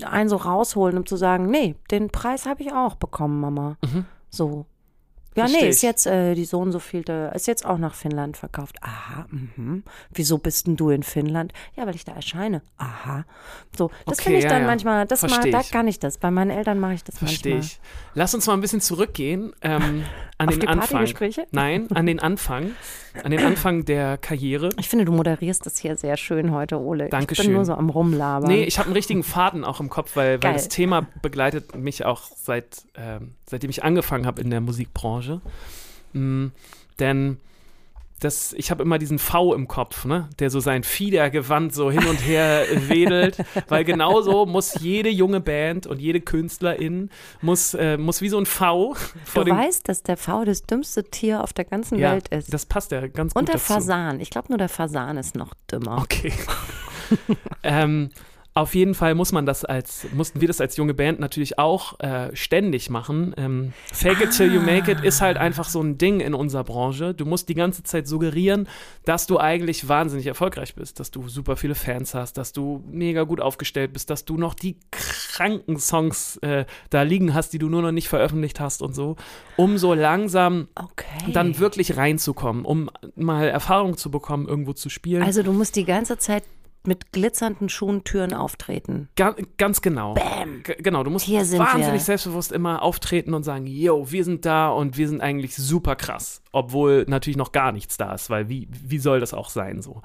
[0.05, 3.77] einen so rausholen, um zu sagen, nee, den Preis habe ich auch bekommen, Mama.
[3.85, 4.07] Mhm.
[4.31, 4.67] So.
[5.35, 5.83] Ja, Versteh nee, ist ich.
[5.83, 8.77] jetzt äh, die so und so vielte, ist jetzt auch nach Finnland verkauft.
[8.83, 9.83] Aha, mhm.
[10.13, 11.53] Wieso bist denn du in Finnland?
[11.75, 12.61] Ja, weil ich da erscheine.
[12.77, 13.25] Aha.
[13.77, 14.67] So, das Okay, finde ich ja, dann ja.
[14.69, 15.71] manchmal, das mal, Versteh da ich.
[15.71, 16.19] kann ich das.
[16.19, 17.79] Bei meinen Eltern mache ich das Verstehe manchmal.
[17.81, 17.81] ich.
[18.15, 20.05] Lass uns mal ein bisschen zurückgehen ähm,
[20.39, 21.09] an Auf den die Anfang.
[21.51, 22.73] Nein, an den Anfang.
[23.23, 24.71] An den Anfang der Karriere.
[24.79, 27.05] Ich finde, du moderierst das hier sehr schön heute, Ole.
[27.05, 27.47] Ich Dankeschön.
[27.47, 28.49] bin nur so am Rumlabern.
[28.51, 32.05] Nee, ich habe einen richtigen Faden auch im Kopf, weil, weil das Thema begleitet mich
[32.05, 35.43] auch seit, ähm, seitdem ich angefangen habe in der Musikbranche.
[36.15, 36.47] Mm,
[36.99, 37.37] denn
[38.19, 40.29] das, ich habe immer diesen V im Kopf, ne?
[40.39, 43.37] der so sein Fiedergewand so hin und her wedelt,
[43.69, 47.11] weil genauso muss jede junge Band und jede Künstlerin
[47.43, 48.95] muss, äh, muss wie so ein V
[49.35, 52.55] du weißt, dass der V das dümmste Tier auf der ganzen ja, Welt ist.
[52.55, 53.75] das passt ja ganz gut Und der dazu.
[53.75, 54.21] Fasan.
[54.21, 55.99] Ich glaube nur der Fasan ist noch dümmer.
[55.99, 56.33] Okay.
[57.63, 58.11] ähm,
[58.55, 61.99] auf jeden Fall muss man das als, mussten wir das als junge Band natürlich auch
[62.01, 63.35] äh, ständig machen.
[63.39, 66.65] Ähm, Fake it till you make it ist halt einfach so ein Ding in unserer
[66.65, 67.15] Branche.
[67.15, 68.69] Du musst die ganze Zeit suggerieren,
[69.07, 73.23] dass du eigentlich wahnsinnig erfolgreich bist, dass du super viele Fans hast, dass du mega
[73.23, 77.71] gut aufgestellt bist, dass du noch die kranken Songs äh, da liegen hast, die du
[77.71, 79.17] nur noch nicht veröffentlicht hast und so,
[79.57, 81.33] um so langsam Okay.
[81.33, 85.23] dann wirklich reinzukommen, um mal Erfahrung zu bekommen, irgendwo zu spielen.
[85.23, 86.45] also du musst die ganze Zeit
[86.87, 89.09] mit glitzernden Schuhen Türen auftreten.
[89.17, 90.15] Ga ganz genau.
[90.15, 90.63] Bam.
[90.63, 92.01] G genau, du musst wahnsinnig wir.
[92.01, 96.43] selbstbewusst immer auftreten und sagen, yo, wir sind da und wir sind eigentlich super krass.
[96.53, 100.03] Obwohl natürlich noch gar nichts da ist, weil wie, wie soll das auch sein so?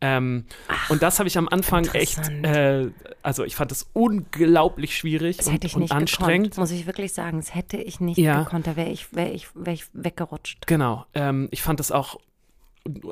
[0.00, 0.46] Ähm,
[0.88, 2.90] und das habe ich am Anfang echt, äh,
[3.22, 6.50] also ich fand das unglaublich schwierig Das und, hätte ich und nicht anstrengend.
[6.52, 7.38] gekonnt, muss ich wirklich sagen.
[7.38, 8.42] Das hätte ich nicht Ja.
[8.42, 8.66] gekonnt.
[8.66, 10.66] Da wäre ich, wär ich, wär ich weggerutscht.
[10.66, 12.18] Genau, ähm, ich fand das auch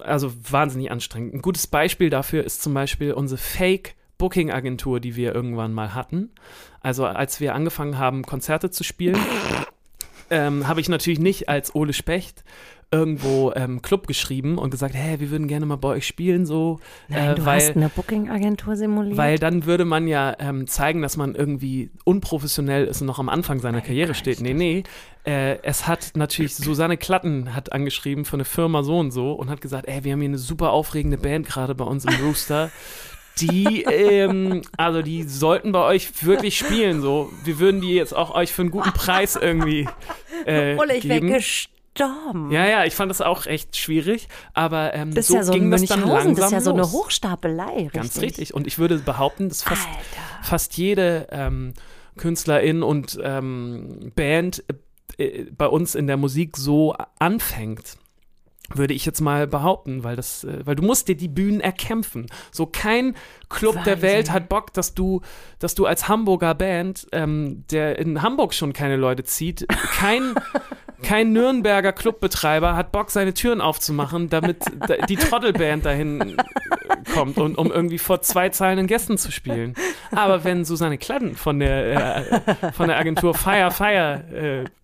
[0.02, 1.34] also wahnsinnig anstrengend.
[1.34, 5.94] Ein gutes Beispiel dafür ist zum Beispiel unsere Fake Booking Agentur, die wir irgendwann mal
[5.94, 6.30] hatten.
[6.80, 9.18] Also als wir angefangen haben, Konzerte zu spielen,
[10.30, 12.44] ähm, habe ich natürlich nicht als Ole Specht
[12.92, 16.80] irgendwo ähm, Club geschrieben und gesagt, hey, wir würden gerne mal bei euch spielen, so,
[17.08, 19.16] Nein, äh, du weil hast eine Booking-Agentur simuliert.
[19.16, 23.28] weil dann würde man ja ähm, zeigen, dass man irgendwie unprofessionell ist und noch am
[23.28, 24.40] Anfang seiner Karriere steht.
[24.40, 24.82] Nee, nee.
[25.24, 29.50] Äh, es hat natürlich Susanne Klatten hat angeschrieben von der Firma so und so und
[29.50, 32.70] hat gesagt, ey, wir haben hier eine super aufregende Band gerade bei uns im Rooster.
[33.38, 37.00] Die, ähm, also die sollten bei euch wirklich spielen.
[37.00, 39.88] So, wir würden die jetzt auch euch für einen guten Preis irgendwie
[40.44, 41.40] äh, Ole, ich wäre.
[41.94, 42.50] Gestorben.
[42.50, 45.52] Ja, ja, ich fand das auch echt schwierig, aber ähm, das ist so ja so
[45.52, 46.90] ging das dann langsam das ist ja so eine.
[46.90, 47.64] Hochstapelei.
[47.64, 47.92] Richtig.
[47.92, 48.54] Ganz richtig.
[48.54, 50.42] Und ich würde behaupten, dass fast, Alter.
[50.42, 51.74] fast jede ähm,
[52.16, 54.64] Künstlerin und ähm, Band
[55.18, 57.96] äh, bei uns in der Musik so anfängt.
[58.72, 62.26] Würde ich jetzt mal behaupten, weil das, äh, weil du musst dir die Bühnen erkämpfen.
[62.52, 63.16] So kein
[63.48, 64.02] Club der Wahnsinn.
[64.02, 65.22] Welt hat Bock, dass du,
[65.58, 70.36] dass du als Hamburger Band, ähm, der in Hamburg schon keine Leute zieht, kein
[71.02, 77.38] kein Nürnberger Clubbetreiber hat Bock, seine Türen aufzumachen, damit da- die Trottelband dahin äh, kommt
[77.38, 79.74] und um irgendwie vor zwei zahlenden Gästen zu spielen.
[80.12, 84.24] Aber wenn Susanne Kladden von der, äh, von der Agentur Fire Fire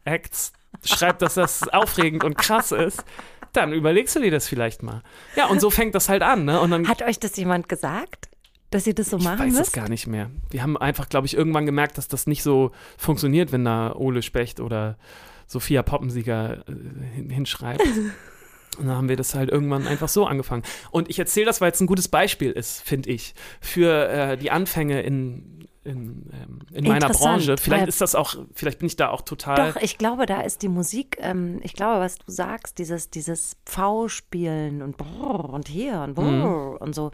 [0.04, 0.52] äh, Acts
[0.84, 3.04] schreibt, dass das aufregend und krass ist,
[3.52, 5.02] dann überlegst du dir das vielleicht mal.
[5.34, 6.60] Ja, und so fängt das halt an, ne?
[6.60, 8.28] Und dann Hat euch das jemand gesagt,
[8.70, 9.72] dass ihr das so ich machen weiß es müsst?
[9.72, 10.28] gar nicht mehr.
[10.50, 14.20] Wir haben einfach, glaube ich, irgendwann gemerkt, dass das nicht so funktioniert, wenn da Ole
[14.22, 14.98] Specht oder
[15.46, 16.72] Sophia Poppensieger äh,
[17.14, 17.82] hin- hinschreibt.
[18.78, 20.62] Und dann haben wir das halt irgendwann einfach so angefangen.
[20.90, 24.50] Und ich erzähle das, weil es ein gutes Beispiel ist, finde ich, für äh, die
[24.50, 27.56] Anfänge in, in, ähm, in meiner Branche.
[27.56, 29.72] Vielleicht ist das auch, vielleicht bin ich da auch total.
[29.72, 33.56] Doch, ich glaube, da ist die Musik, ähm, ich glaube, was du sagst, dieses, dieses
[33.64, 37.12] V-Spielen und brrr und hier und brrr und so,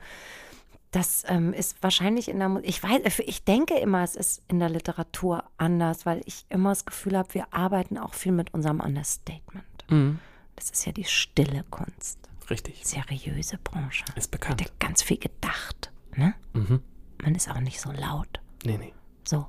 [0.93, 4.59] das ähm, ist wahrscheinlich in der Musik, ich weiß, ich denke immer, es ist in
[4.61, 8.79] der Literatur anders, weil ich immer das Gefühl habe, wir arbeiten auch viel mit unserem
[8.81, 9.65] Understatement.
[9.89, 10.19] Mhm,
[10.55, 12.19] Das ist ja die stille Kunst,
[12.51, 14.05] richtig, seriöse Branche.
[14.17, 14.61] ist bekannt.
[14.61, 16.35] ja ganz viel gedacht, ne?
[16.53, 16.81] Mhm.
[17.23, 18.41] Man ist auch nicht so laut.
[18.65, 18.93] Nee, nee.
[19.25, 19.47] So.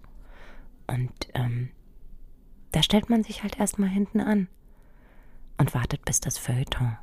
[0.87, 1.69] Und ähm,
[2.71, 4.47] da stellt man sich halt erstmal hinten an
[5.57, 6.97] und wartet, bis das Feuilleton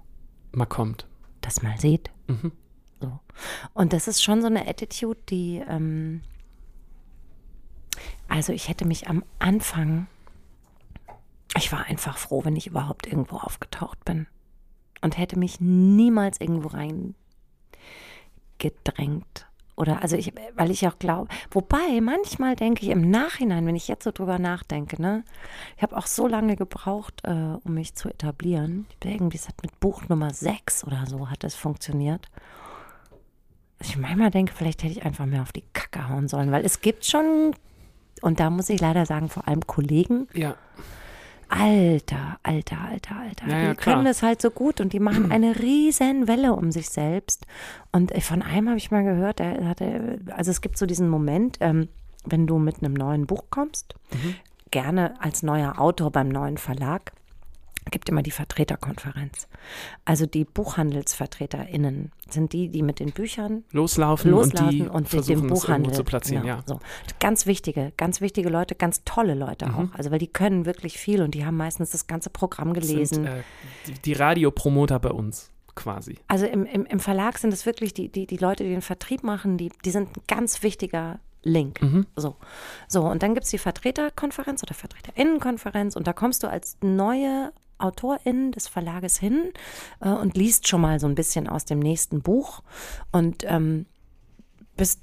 [0.53, 1.07] Mal kommt.
[1.41, 2.11] das mal sieht.
[2.27, 2.53] Mhm.
[3.01, 3.19] So.
[3.73, 6.23] Und das ist schon so eine Attitude, die, ähm,
[8.29, 10.07] also ich hätte mich am Anfang,
[11.57, 14.27] ich war einfach froh, wenn ich überhaupt irgendwo aufgetaucht bin
[15.01, 17.17] und hätte mich niemals irgendwo reingedrängt.
[19.77, 23.89] Oder also ich, weil ich auch glaube, wobei manchmal denke ich im Nachhinein, wenn ich
[23.89, 25.25] jetzt so drüber nachdenke, ne,
[25.75, 28.87] ich habe auch so lange gebraucht, äh, um mich zu etablieren.
[29.03, 32.29] Ich irgendwie, es hat mit Buch Nummer 6 oder so hat das funktioniert.
[33.83, 36.81] Ich manchmal denke, vielleicht hätte ich einfach mehr auf die Kacke hauen sollen, weil es
[36.81, 37.55] gibt schon,
[38.21, 40.57] und da muss ich leider sagen, vor allem Kollegen, Ja,
[41.53, 43.47] Alter, alter, alter, alter.
[43.49, 43.95] Ja, ja, die klar.
[43.97, 47.45] können das halt so gut und die machen eine riesen Welle um sich selbst.
[47.91, 51.09] Und äh, von einem habe ich mal gehört, der hatte, also es gibt so diesen
[51.09, 51.89] Moment, ähm,
[52.25, 54.37] wenn du mit einem neuen Buch kommst, Mhm.
[54.71, 57.13] gerne als neuer Autor beim neuen Verlag,
[57.91, 59.49] gibt immer die Vertreterkonferenz.
[60.05, 65.43] Also die BuchhandelsvertreterInnen sind die, die mit den Büchern loslaufen, losladen und und, mit versuchen
[65.49, 66.43] dem es Buchhandel zu platzieren.
[66.45, 66.63] genau, Ja.
[66.67, 66.81] so.
[67.19, 69.75] Ganz wichtige, ganz wichtige Leute, ganz tolle Leute Mhm.
[69.75, 69.95] auch.
[69.99, 73.15] Also weil die können wirklich viel und die haben meistens das ganze Programm gelesen.
[73.15, 73.43] Sind, äh,
[73.87, 76.19] die, die Radiopromoter bei uns quasi.
[76.29, 79.23] also im, im, im Verlag sind es wirklich die, die, die Leute, die den Vertrieb
[79.23, 81.81] machen, die, die sind ein ganz wichtiger Link.
[81.81, 82.07] Mhm.
[82.17, 82.37] So.
[82.87, 87.53] so, und dann gibt es die Vertreterkonferenz oder Vertreterinnenkonferenz und da kommst du als neue
[87.81, 89.53] AutorInnen des Verlages hin
[90.01, 92.63] äh, und liest schon mal so ein bisschen aus dem nächsten Buch.
[93.13, 93.87] Und ähm,
[94.77, 95.01] bist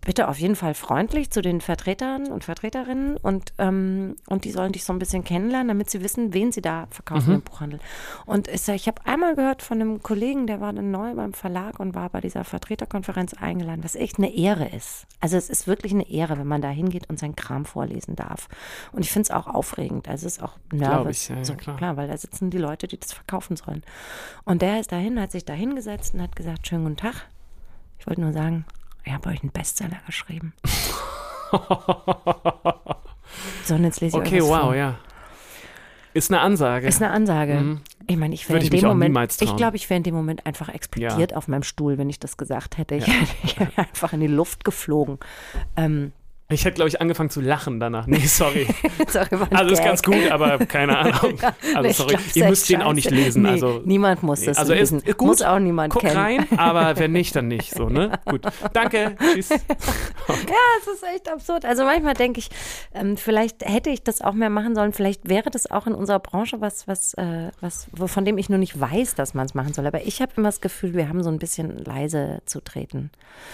[0.00, 4.72] bitte auf jeden Fall freundlich zu den Vertretern und Vertreterinnen und, ähm, und die sollen
[4.72, 7.80] dich so ein bisschen kennenlernen, damit sie wissen, wen sie da verkaufen im Buchhandel.
[8.24, 11.78] Und es, ich habe einmal gehört von einem Kollegen, der war dann neu beim Verlag
[11.80, 15.06] und war bei dieser Vertreterkonferenz eingeladen, was echt eine Ehre ist.
[15.20, 18.48] Also es ist wirklich eine Ehre, wenn man da hingeht und seinen Kram vorlesen darf.
[18.92, 20.08] Und ich finde es auch aufregend.
[20.08, 21.24] Also es ist auch nervös.
[21.24, 21.76] ich, ja, ja, so, klar.
[21.76, 23.82] klar, weil da sitzen die Leute, die das verkaufen sollen.
[24.44, 27.28] Und der ist dahin, hat sich da hingesetzt und hat gesagt, schönen guten Tag.
[27.98, 28.64] Ich wollte nur sagen,
[29.04, 30.52] ich habe euch einen Bestseller geschrieben.
[33.64, 34.74] So, und jetzt lese ich Okay, wow, vor.
[34.74, 34.98] ja.
[36.12, 36.88] Ist eine Ansage.
[36.88, 37.54] Ist eine Ansage.
[37.54, 37.80] Mhm.
[38.08, 40.68] Ich meine, ich wäre in dem Moment, ich glaube, ich wäre in dem Moment einfach
[40.68, 42.96] explodiert auf meinem Stuhl, wenn ich das gesagt hätte.
[42.96, 43.06] Ich,
[43.44, 45.18] ich wäre einfach in die Luft geflogen.
[45.76, 46.12] Ähm,
[46.50, 48.06] Ich hätte, glaube ich, angefangen zu lachen danach.
[48.06, 48.66] Nee, sorry.
[49.08, 49.86] sorry, Also ist Gag.
[49.86, 51.38] ganz gut, aber keine Ahnung.
[51.74, 53.42] Also sorry, ihr müsst den auch nicht lesen.
[53.42, 55.00] Nee, Also niemand muss das also lesen.
[55.00, 55.28] ist gut.
[55.28, 56.16] Muss auch niemand Guck kennen.
[56.16, 57.72] rein, aber wenn nicht, dann nicht.
[57.74, 58.18] So, ne?
[58.24, 58.42] Gut.
[58.72, 59.16] Danke.
[59.32, 59.50] Tschüss.
[59.50, 59.56] Ja,
[60.80, 61.64] es ist echt absurd.
[61.64, 62.50] Also manchmal denke ich,
[62.94, 64.92] ähm, vielleicht hätte ich das auch mehr machen sollen.
[64.92, 68.58] Vielleicht wäre das auch in unserer Branche was, was, äh, was von dem ich nur
[68.58, 69.86] nicht weiß, dass man es machen soll.
[69.86, 73.10] Aber ich habe immer das Gefühl, wir haben so ein bisschen leise zu treten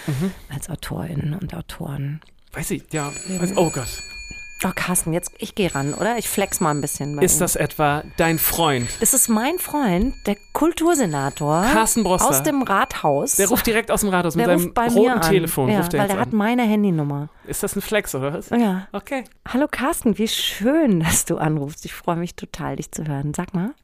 [0.06, 0.32] Mhm.
[0.52, 2.20] als AutorInnen und Autoren.
[2.52, 3.10] Weiß ich, ja.
[3.38, 4.02] Weiß, oh Gott.
[4.64, 6.16] Oh, Carsten, jetzt ich gehe ran, oder?
[6.16, 7.14] Ich flex mal ein bisschen.
[7.16, 7.40] bei Ist ihm.
[7.40, 8.88] das etwa dein Freund?
[9.00, 12.30] Das ist mein Freund, der Kultursenator Carsten Brosser.
[12.30, 13.36] aus dem Rathaus.
[13.36, 15.20] Der ruft direkt aus dem Rathaus mit Der seinem ruft bei roten mir an.
[15.20, 15.68] Telefon.
[15.68, 16.36] Ja, ruft der weil der hat an.
[16.38, 17.28] meine Handynummer.
[17.46, 18.48] Ist das ein Flex oder was?
[18.48, 18.88] Ja.
[18.92, 19.24] Okay.
[19.46, 21.84] Hallo Carsten, wie schön, dass du anrufst.
[21.84, 23.34] Ich freue mich total, dich zu hören.
[23.34, 23.74] Sag mal.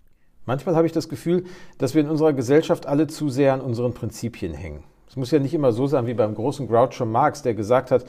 [0.46, 1.44] Manchmal habe ich das Gefühl,
[1.76, 4.84] dass wir in unserer Gesellschaft alle zu sehr an unseren Prinzipien hängen.
[5.06, 8.06] Es muss ja nicht immer so sein wie beim großen Groucho Marx, der gesagt hat,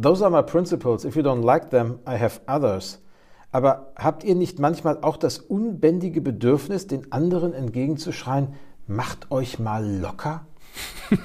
[0.00, 1.04] Those are my principles.
[1.04, 3.00] If you don't like them, I have others.
[3.50, 8.54] Aber habt ihr nicht manchmal auch das unbändige Bedürfnis, den anderen entgegenzuschreien,
[8.86, 10.46] macht euch mal locker?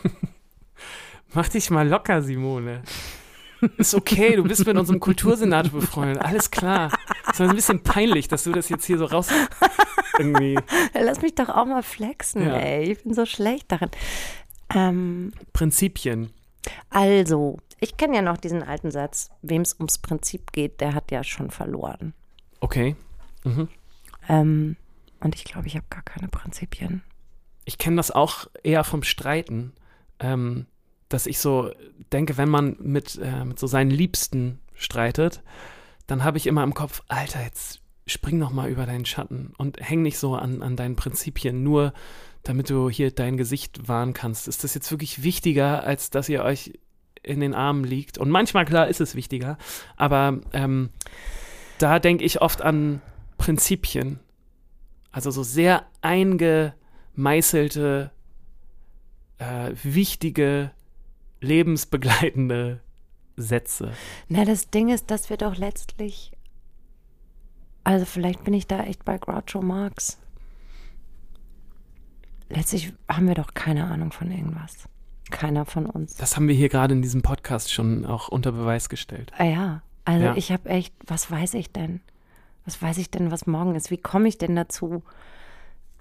[1.34, 2.82] Mach dich mal locker, Simone.
[3.78, 6.22] Ist okay, du bist mit unserem Kultursenator befreundet.
[6.22, 6.92] Alles klar.
[7.32, 9.30] Es war ein bisschen peinlich, dass du das jetzt hier so raus
[10.20, 10.60] irgendwie
[10.94, 12.56] Lass mich doch auch mal flexen, Ja.
[12.58, 12.92] ey.
[12.92, 13.90] Ich bin so schlecht darin.
[14.76, 16.30] Ähm, Prinzipien.
[16.90, 21.12] also, ich kenne ja noch diesen alten Satz, wem es ums Prinzip geht, der hat
[21.12, 22.14] ja schon verloren.
[22.60, 22.96] Okay.
[23.44, 23.70] Mhm.
[24.28, 24.76] Ähm,
[25.20, 27.04] und ich glaube, ich habe gar keine Prinzipien.
[27.66, 29.74] Ich kenne das auch eher vom Streiten,
[30.20, 30.66] ähm,
[31.10, 31.72] dass ich so
[32.12, 35.42] denke, wenn man mit, äh, mit so seinen Liebsten streitet,
[36.06, 39.78] dann habe ich immer im Kopf, Alter, jetzt spring noch mal über deinen Schatten und
[39.82, 41.94] häng nicht so an, an deinen Prinzipien, nur
[42.44, 44.48] damit du hier dein Gesicht wahren kannst.
[44.48, 46.74] Ist das jetzt wirklich wichtiger, als dass ihr euch
[47.28, 48.18] in den Armen liegt?
[48.18, 49.58] Und manchmal, klar, ist es wichtiger,
[49.96, 50.90] aber ähm,
[51.78, 53.02] da denke ich oft an
[53.38, 54.20] Prinzipien.
[55.12, 58.12] Also so sehr eingemeißelte,
[59.40, 60.72] äh, wichtige,
[61.42, 62.82] lebensbegleitende
[63.36, 63.92] Sätze.
[64.28, 66.32] Na, das Ding ist, dass wir doch letztlich,
[67.84, 70.20] also vielleicht bin ich da echt bei Groucho Marx.
[72.50, 74.88] Letztlich haben wir doch keine Ahnung von irgendwas.
[75.32, 76.16] Keiner von uns.
[76.16, 79.32] Das haben wir hier gerade in diesem Podcast schon auch unter Beweis gestellt.
[79.38, 80.36] Ah ja, also Ja.
[80.36, 82.02] ich habe echt, was weiß ich denn?
[82.66, 83.92] Was weiß ich denn, was morgen ist?
[83.92, 85.04] Wie komme ich denn dazu?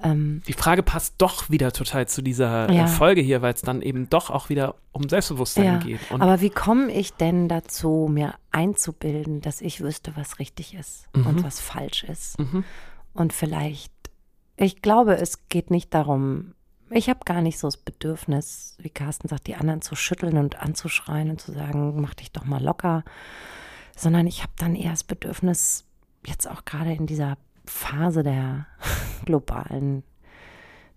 [0.03, 2.85] Ähm, Die Frage passt doch wieder total zu dieser Ja.
[2.85, 6.01] äh, Folge hier, weil es dann eben doch auch wieder um Selbstbewusstsein ja, geht.
[6.11, 11.07] Und aber wie komme ich denn dazu, mir einzubilden, dass ich wüsste, was richtig ist
[11.15, 11.27] Mhm.
[11.27, 12.39] und was falsch ist?
[12.39, 12.65] Mhm.
[13.15, 13.93] Und vielleicht,
[14.57, 16.53] ich glaube, es geht nicht darum,
[16.91, 20.61] ich habe gar nicht so das Bedürfnis, wie Carsten sagt, die anderen zu schütteln und
[20.61, 23.05] anzuschreien und zu sagen, mach dich doch mal locker,
[23.97, 25.85] sondern ich habe dann eher das Bedürfnis,
[26.25, 28.67] jetzt auch gerade in dieser Phase der
[29.25, 30.05] globalen,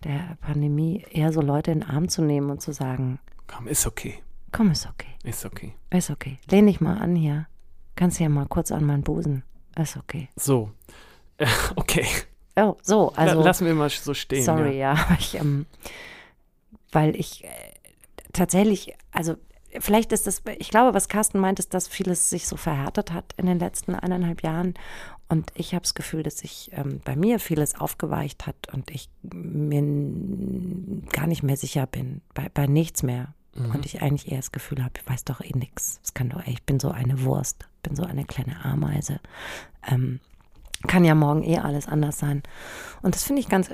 [0.03, 3.85] der Pandemie, eher so Leute in den Arm zu nehmen und zu sagen, komm, ist
[3.87, 4.21] okay.
[4.51, 5.73] komm, ist okay, Ist okay.
[5.89, 7.47] ist okay, lehn dich mal an hier,
[7.95, 9.43] kannst ja mal kurz an meinen Busen,
[9.77, 10.29] ist okay.
[10.35, 10.71] So.
[11.37, 12.05] Äh, okay.
[12.61, 13.37] Oh, so, also.
[13.39, 14.43] La- Lassen wir mal so stehen.
[14.43, 14.93] Sorry, Ja.
[15.09, 15.65] ja, ich, ähm,
[16.91, 17.47] weil ich äh,
[18.33, 19.35] tatsächlich, also
[19.79, 23.33] vielleicht ist das, ich glaube, was Carsten meint, ist, dass vieles sich so verhärtet hat
[23.37, 24.73] in den letzten eineinhalb Jahren.
[25.31, 29.09] Und ich habe das Gefühl, dass sich ähm, bei mir vieles aufgeweicht hat und ich
[29.31, 29.81] mir
[31.11, 33.35] gar nicht mehr sicher bin, bei, bei nichts mehr.
[33.53, 33.71] Mhm.
[33.71, 35.99] Und ich eigentlich eher das Gefühl habe, ich weiß doch eh nichts.
[36.03, 39.19] Es kann doch, ich bin so eine Wurst, bin so eine kleine Ameise.
[39.87, 40.19] Ähm,
[40.87, 42.43] kann ja morgen eh alles anders sein.
[43.01, 43.69] Und das finde ich ganz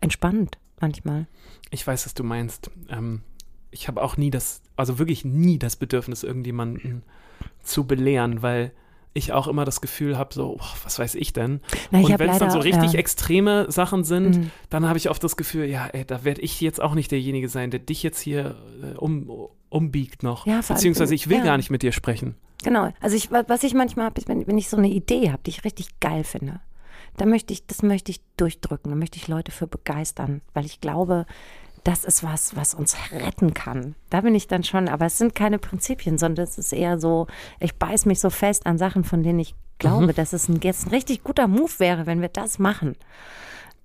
[0.00, 1.26] entspannend manchmal.
[1.70, 2.70] Ich weiß, was du meinst.
[2.88, 3.22] Ähm,
[3.70, 7.02] ich habe auch nie das, also wirklich nie das Bedürfnis, irgendjemanden
[7.62, 8.72] zu belehren, weil
[9.14, 11.60] ich auch immer das Gefühl habe, so, oh, was weiß ich denn?
[11.90, 12.98] Na, ich Und wenn es dann so richtig ja.
[12.98, 14.50] extreme Sachen sind, Mhm.
[14.70, 17.48] dann habe ich oft das Gefühl, ja, ey, da werde ich jetzt auch nicht derjenige
[17.48, 19.28] sein, der dich jetzt hier äh, um,
[19.70, 20.46] umbiegt noch.
[20.46, 21.44] Ja, Beziehungsweise ich will ja.
[21.44, 22.34] gar nicht mit dir sprechen.
[22.64, 22.92] Genau.
[23.00, 25.50] Also ich, wa- was ich manchmal habe, wenn, wenn ich so eine Idee habe, die
[25.50, 26.60] ich richtig geil finde,
[27.16, 30.80] dann möchte ich, das möchte ich durchdrücken, da möchte ich Leute für begeistern, weil ich
[30.80, 31.26] glaube,
[31.84, 33.94] das ist was, was uns retten kann.
[34.10, 37.26] Da bin ich dann schon, aber es sind keine Prinzipien, sondern es ist eher so,
[37.60, 40.86] ich beiß mich so fest an Sachen, von denen ich glaube, dass es ein, jetzt
[40.86, 42.96] ein richtig guter Move wäre, wenn wir das machen.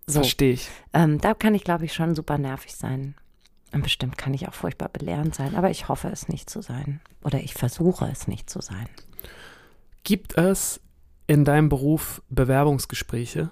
[0.08, 0.20] So.
[0.20, 0.70] Verstehe ich.
[0.94, 3.16] Ähm, da kann ich, glaube ich, schon super nervig sein.
[3.74, 7.02] Und bestimmt kann ich auch furchtbar belehrend sein, aber ich hoffe es nicht zu sein.
[7.24, 8.88] Oder ich versuche es nicht zu sein.
[10.04, 10.80] Gibt es
[11.28, 13.50] in deinem Beruf Bewerbungsgespräche?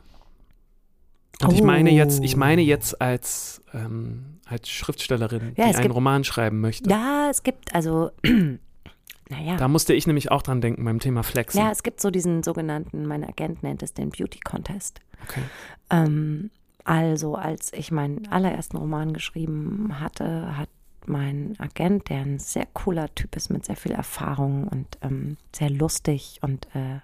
[1.42, 1.66] Und ich Oh.
[1.66, 6.60] meine jetzt, ich meine jetzt als, ähm, als Schriftstellerin, Ja, die einen gibt- Roman schreiben
[6.62, 6.88] möchte.
[6.90, 8.12] Ja, es gibt also,
[9.30, 9.56] naja.
[9.58, 11.58] Da musste ich nämlich auch dran denken beim Thema Flexen.
[11.60, 15.00] Ja, es gibt so diesen sogenannten, mein Agent nennt es den Beauty Contest.
[15.24, 15.42] Okay.
[15.90, 16.52] Ähm,
[16.84, 20.70] also, als ich meinen allerersten Roman geschrieben hatte, hat
[21.06, 25.70] mein Agent, der ein sehr cooler Typ ist mit sehr viel Erfahrung und ähm, sehr
[25.70, 27.00] lustig und äh,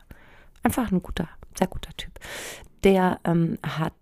[0.64, 2.12] einfach ein guter, sehr guter Typ,
[2.84, 3.94] der ähm, hat,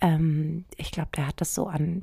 [0.00, 2.02] ähm, ich glaube, der hat das so an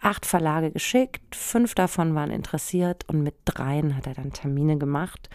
[0.00, 5.30] acht Verlage geschickt, fünf davon waren interessiert und mit dreien hat er dann Termine gemacht.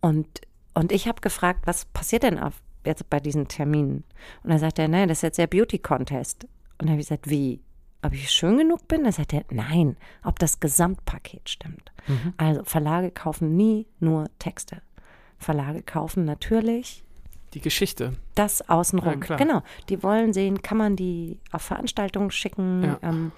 [0.00, 0.42] Und
[0.76, 4.04] und ich habe gefragt, was passiert denn auf, jetzt bei diesen Terminen?
[4.42, 6.44] Und dann sagt er, nein, das ist jetzt der Beauty Contest.
[6.44, 6.50] Und
[6.82, 7.60] dann habe ich gesagt, wie?
[8.02, 9.02] Ob ich schön genug bin?
[9.04, 11.92] Dann sagt er, nein, ob das Gesamtpaket stimmt.
[12.36, 14.80] Also Verlage kaufen nie nur Texte.
[15.38, 17.02] Verlage kaufen natürlich
[17.52, 18.12] Die Geschichte.
[18.36, 19.22] das außenrum.
[19.28, 19.62] Ja, genau.
[19.88, 22.84] Die wollen sehen, kann man die auf Veranstaltungen schicken?
[22.84, 22.98] Ja.
[23.02, 23.32] Ähm,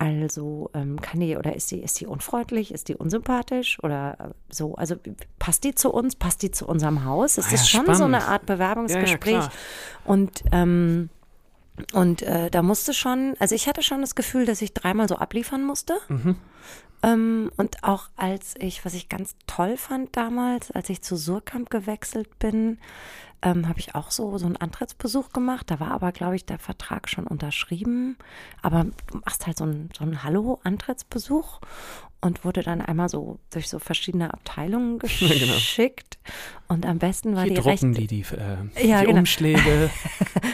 [0.00, 4.24] also ähm, kann die oder ist sie ist die unfreundlich, ist die unsympathisch oder äh,
[4.48, 4.74] so?
[4.76, 4.96] Also
[5.38, 7.36] passt die zu uns, passt die zu unserem Haus?
[7.36, 8.28] Es Ah ist ja, schon so eine spannend.
[8.32, 9.52] Art Bewerbungsgespräch klar.
[10.06, 11.10] und ähm,
[11.92, 15.16] und äh, da musste schon, also ich hatte schon das Gefühl, dass ich dreimal so
[15.16, 15.98] abliefern musste.
[16.08, 16.36] Mhm.
[17.02, 21.70] Ähm, und auch als ich, was ich ganz toll fand damals, als ich zu Surkamp
[21.70, 22.78] gewechselt bin,
[23.42, 25.70] ähm, habe ich auch so, so einen Antrittsbesuch gemacht.
[25.70, 28.16] Da war aber, glaube ich, der Vertrag schon unterschrieben.
[28.62, 31.60] Aber du machst halt so einen, so einen Hallo-Antrittsbesuch
[32.20, 36.18] und wurde dann einmal so durch so verschiedene Abteilungen geschickt.
[36.22, 36.34] genau.
[36.68, 39.18] Und am besten war hier die drucken rechte, die die, äh, Ja, die genau.
[39.20, 39.90] Umschläge.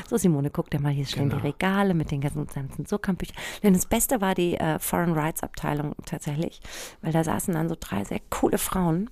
[0.08, 1.40] So, Simone, guck dir mal, hier stehen Genau.
[1.40, 3.34] die Regale mit den ganzen, ganzen Zuckermbüchern.
[3.64, 6.60] Denn das Beste war die äh, Foreign Rights Abteilung tatsächlich,
[7.02, 9.10] weil da saßen dann so drei sehr coole Frauen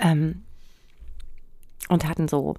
[0.00, 0.44] ähm,
[1.88, 2.54] und hatten so,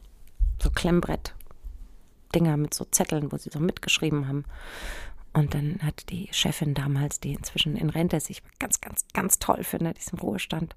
[0.62, 4.46] so Klemmbrett-Dinger mit so Zetteln, wo sie so mitgeschrieben haben.
[5.34, 9.38] Und dann hat die Chefin damals, die inzwischen in Rente ist, ich ganz, ganz, ganz
[9.40, 10.76] toll finde, die ist im Ruhestand,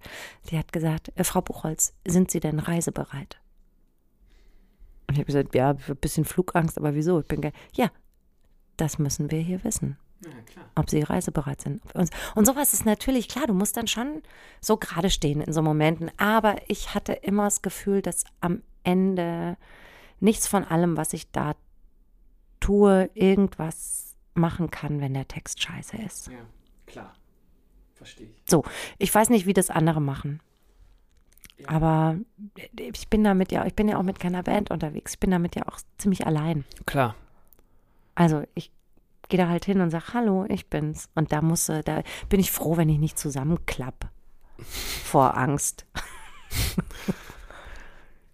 [0.51, 3.41] die hat gesagt, äh, Frau Buchholz, sind Sie denn reisebereit?
[5.07, 7.21] Und ich habe gesagt, ja, ein bisschen Flugangst, aber wieso?
[7.21, 7.91] Ich bin ge ja,
[8.77, 9.97] das müssen wir hier wissen.
[10.75, 11.83] Ob sie reisebereit sind.
[11.95, 14.23] Und, und sowas ist natürlich klar, du musst dann schon
[14.61, 16.11] so gerade stehen in so Momenten.
[16.19, 19.57] Aber ich hatte immer das Gefühl, dass am Ende
[20.21, 21.55] nichts von allem, was ich da
[22.61, 26.29] tue, irgendwas machen kann, wenn der Text scheiße ist.
[26.29, 26.39] ja,
[26.87, 27.15] klar.
[27.95, 28.51] Verstehe ich.
[28.51, 28.65] So,
[28.99, 30.41] ich weiß nicht, wie das andere machen.
[31.67, 32.17] Aber
[32.77, 35.13] ich bin damit ja, ich bin ja auch mit keiner Band unterwegs.
[35.13, 36.65] Ich bin damit ja auch ziemlich allein.
[36.87, 37.15] Klar.
[38.15, 38.71] Also ich
[39.29, 41.09] gehe da halt hin und sage, hallo, ich bin's.
[41.15, 44.11] Und da muss, äh, da bin ich froh, wenn ich nicht zusammenklapp
[44.59, 45.87] vor Angst.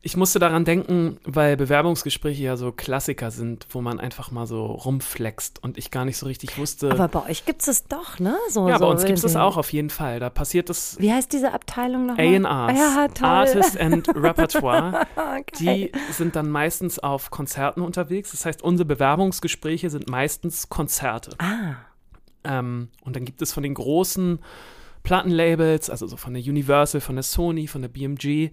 [0.00, 4.64] Ich musste daran denken, weil Bewerbungsgespräche ja so Klassiker sind, wo man einfach mal so
[4.64, 6.92] rumflext und ich gar nicht so richtig wusste.
[6.92, 8.36] Aber bei euch gibt es es doch, ne?
[8.48, 10.20] So, ja, so bei uns gibt es in- auch auf jeden Fall.
[10.20, 12.24] Da passiert das Wie heißt diese Abteilung nochmal?
[12.44, 13.26] A&Rs, Ja, toll.
[13.28, 15.04] Artist and Repertoire.
[15.16, 15.90] Okay.
[15.98, 18.30] Die sind dann meistens auf Konzerten unterwegs.
[18.30, 21.32] Das heißt, unsere Bewerbungsgespräche sind meistens Konzerte.
[21.38, 21.74] Ah,
[22.44, 24.38] Ähm, und dann gibt es von den großen
[25.08, 28.50] Plattenlabels, also so von der Universal, von der Sony, von der BMG,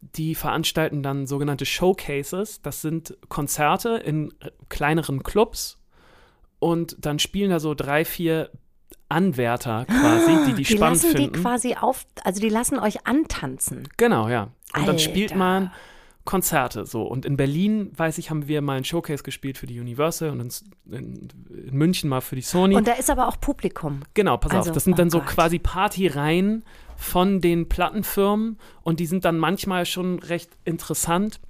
[0.00, 2.62] die veranstalten dann sogenannte Showcases.
[2.62, 4.32] Das sind Konzerte in
[4.70, 5.78] kleineren Clubs
[6.60, 8.48] und dann spielen da so drei, vier
[9.10, 11.32] Anwärter quasi, die die, die spannend lassen finden.
[11.34, 13.86] die quasi auf, also die lassen euch antanzen.
[13.98, 14.48] Genau, ja.
[14.74, 15.38] Und dann spielt Alter.
[15.38, 15.72] man
[16.24, 17.02] Konzerte so.
[17.02, 20.62] Und in Berlin, weiß ich, haben wir mal ein Showcase gespielt für die Universal und
[20.90, 22.74] in, in, München mal für die Sony.
[22.76, 24.00] Und da ist aber auch Publikum.
[24.14, 25.28] genau, pass Also, auf, das sind oh dann so Gott.
[25.28, 26.64] quasi Partyreihen
[26.96, 31.40] von den Plattenfirmen und die sind dann manchmal schon recht interessant,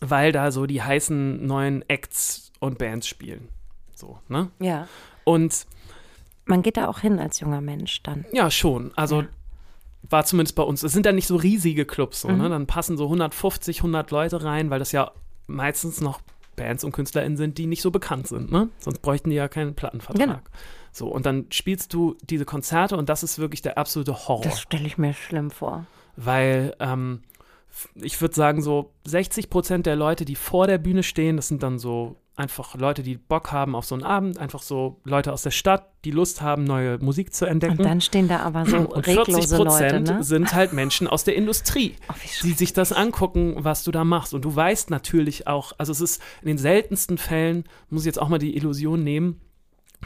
[0.00, 3.48] weil da so die heißen neuen Acts und Bands spielen.
[3.94, 4.50] So, ne?
[4.60, 4.88] Ja.
[5.24, 5.66] Und
[6.46, 8.24] Man geht da auch hin als junger Mensch dann.
[8.32, 8.92] Ja, schon.
[8.96, 9.28] Also Ja.
[10.08, 10.82] War zumindest bei uns.
[10.82, 12.38] Es sind dann nicht so riesige Clubs, so, Mhm.
[12.38, 12.48] ne?
[12.48, 15.12] Dann passen so 150, 100 Leute rein, weil das ja
[15.46, 16.20] meistens noch
[16.56, 18.68] Bands und KünstlerInnen sind, die nicht so bekannt sind, ne?
[18.78, 20.26] Sonst bräuchten die ja keinen Plattenvertrag.
[20.26, 20.38] Genau.
[20.92, 24.42] So, und dann spielst du diese Konzerte und das ist wirklich der absolute Horror.
[24.42, 25.86] Das stelle ich mir schlimm vor.
[26.16, 27.22] weil ähm,
[27.94, 31.62] ich würde sagen, so 60 Prozent der Leute, die vor der Bühne stehen, das sind
[31.62, 35.42] dann so einfach Leute, die Bock haben auf so einen Abend, einfach so Leute aus
[35.42, 37.78] der Stadt, die Lust haben, neue Musik zu entdecken.
[37.78, 40.22] Und dann stehen da aber so Und 40 reglose Leute, Prozent ne?
[40.24, 44.34] sind halt Menschen aus der Industrie, Oh, die sich das angucken, was du da machst.
[44.34, 48.20] Und du weißt natürlich auch, also es ist in den seltensten Fällen, muss ich jetzt
[48.20, 49.40] auch mal die Illusion nehmen,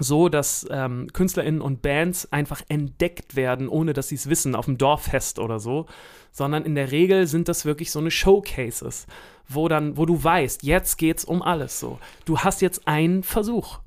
[0.01, 4.65] so, dass ähm, KünstlerInnen und Bands einfach entdeckt werden, ohne dass sie es wissen, auf
[4.65, 5.87] dem Dorffest oder so,
[6.33, 9.07] sondern in der Regel sind das wirklich so eine Showcases,
[9.49, 11.99] wo dann, wo du weißt, jetzt geht's um alles so.
[12.25, 13.79] Du hast jetzt einen Versuch.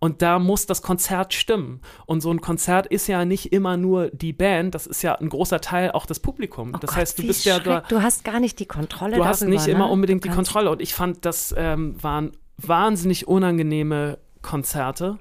[0.00, 1.80] Und da muss das Konzert stimmen.
[2.04, 5.30] Und so ein Konzert ist ja nicht immer nur die Band, das ist ja ein
[5.30, 6.72] großer Teil auch das Publikum.
[6.74, 9.24] Oh das Gott, heißt, du bist ja da, Du hast gar nicht die Kontrolle du
[9.24, 9.92] hast darüber, nicht immer ne?
[9.92, 10.70] unbedingt Du die Kontrolle.
[10.70, 15.18] Und ich fand, das ähm, waren wahnsinnig unangenehme Konzerte,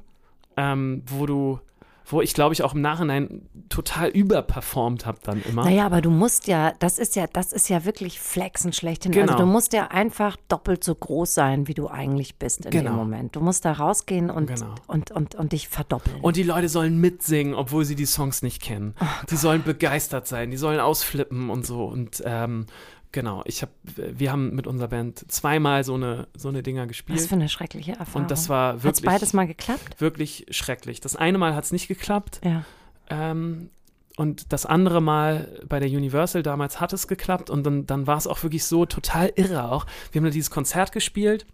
[0.57, 1.59] ähm, wo du,
[2.05, 5.63] wo ich glaube ich auch im Nachhinein total überperformt habe dann immer.
[5.63, 9.11] Naja, aber du musst ja, das ist ja, das ist ja wirklich Flexen schlechthin.
[9.13, 9.31] Genau.
[9.31, 12.91] Also du musst ja einfach doppelt so groß sein, wie du eigentlich bist in Genau.
[12.91, 13.35] dem Moment.
[13.35, 14.75] Du musst da rausgehen und, Genau.
[14.87, 16.19] und, und, und dich verdoppeln.
[16.21, 18.95] Und die Leute sollen mitsingen, obwohl sie die Songs nicht kennen.
[18.99, 21.85] Oh die sollen begeistert sein, die sollen ausflippen und so.
[21.85, 22.65] Und ähm,
[23.13, 26.89] genau, ich habe, wir haben mit unserer Band zweimal so eine, so eine Dinger Was
[26.89, 27.21] gespielt.
[27.21, 28.23] für eine schreckliche Erfahrung.
[28.23, 30.01] Und das war wirklich, beides mal geklappt?
[30.01, 30.99] wirklich schrecklich.
[30.99, 32.41] Das eine Mal hat es nicht geklappt.
[32.43, 32.65] Ja.
[33.09, 33.69] Ähm,
[34.17, 38.17] und das andere Mal bei der Universal damals hat es geklappt und dann, dann war
[38.17, 39.85] es auch wirklich so total irre auch.
[40.11, 41.45] Wir haben da dieses Konzert gespielt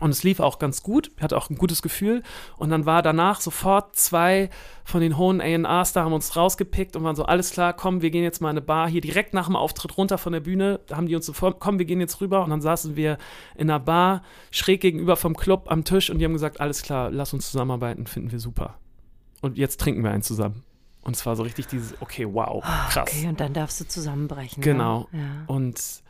[0.00, 2.22] und es lief auch ganz gut, hatte auch ein gutes Gefühl
[2.56, 4.50] und dann war danach sofort zwei
[4.84, 8.10] von den hohen A&Rs da haben uns rausgepickt und waren so, alles klar, komm, wir
[8.10, 10.80] gehen jetzt mal in eine Bar hier direkt nach dem Auftritt runter von der Bühne,
[10.86, 13.18] da haben die uns sofort, komm, wir gehen jetzt rüber und dann saßen wir
[13.54, 17.10] in einer Bar schräg gegenüber vom Club am Tisch und die haben gesagt, alles klar,
[17.10, 18.78] lass uns zusammenarbeiten, finden wir super.
[19.40, 20.62] Und jetzt trinken wir einen zusammen.
[21.06, 23.08] Und es war so richtig dieses, okay, wow, krass.
[23.08, 24.60] Okay, und dann darfst du zusammenbrechen.
[24.60, 25.06] Genau.
[25.12, 25.20] Ne?
[25.20, 25.54] Ja.
[25.54, 26.02] Und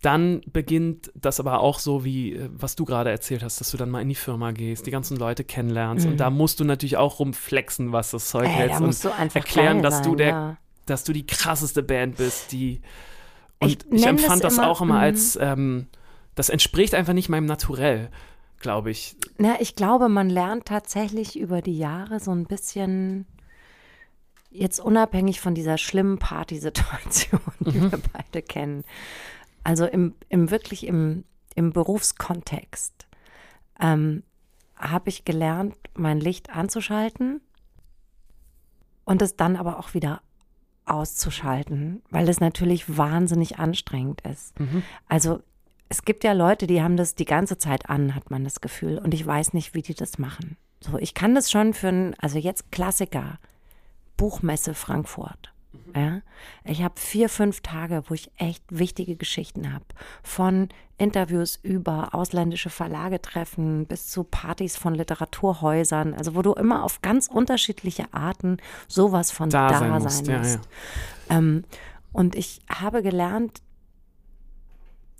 [0.00, 3.76] dann beginnt das aber auch so, wie äh, was du gerade erzählt hast, dass du
[3.76, 6.06] dann mal in die Firma gehst, die ganzen Leute kennenlernst.
[6.06, 6.12] Mhm.
[6.12, 8.70] Und da musst du natürlich auch rumflexen, was das Zeug Ey, hält.
[8.72, 10.56] da und musst du einfach erklären, dass du sein, der ja.
[10.86, 12.80] dass du die krasseste Band bist, die.
[13.60, 15.00] Und Ich ich, nenn das empfand das, immer- auch immer mhm.
[15.00, 15.86] als, ähm,
[16.36, 18.08] das entspricht einfach nicht meinem Naturell,
[18.60, 19.16] glaube ich.
[19.38, 23.26] Na, ich glaube, man lernt tatsächlich über die Jahre so ein bisschen,
[24.50, 28.84] jetzt unabhängig von dieser schlimmen Partysituation, die wir beide kennen,
[29.68, 33.06] also im, im wirklich im, im Berufskontext,
[33.78, 34.22] ähm,
[34.76, 37.42] habe ich gelernt, mein Licht anzuschalten
[39.04, 40.22] und es dann aber auch wieder
[40.86, 44.54] auszuschalten, weil es natürlich wahnsinnig anstrengend ist.
[45.06, 45.42] Also
[45.90, 48.96] es gibt ja Leute, die haben das die ganze Zeit an, hat man das Gefühl.
[48.96, 50.56] Und ich weiß nicht, wie die das machen.
[50.80, 53.38] So, ich kann das schon für ein, also jetzt Klassiker,
[54.16, 55.52] Buchmesse Frankfurt.
[55.94, 56.22] Ja,
[56.64, 59.84] ich habe vier, fünf Tage, wo ich echt wichtige Geschichten habe.
[60.22, 66.14] Von Interviews über ausländische Verlage treffen bis zu Partys von Literaturhäusern.
[66.14, 70.26] Also wo du immer auf ganz unterschiedliche Arten sowas von Da da, sein sein, musst,
[70.26, 70.60] ja, musst.
[71.30, 71.64] Ähm,
[72.12, 73.62] und ich habe gelernt,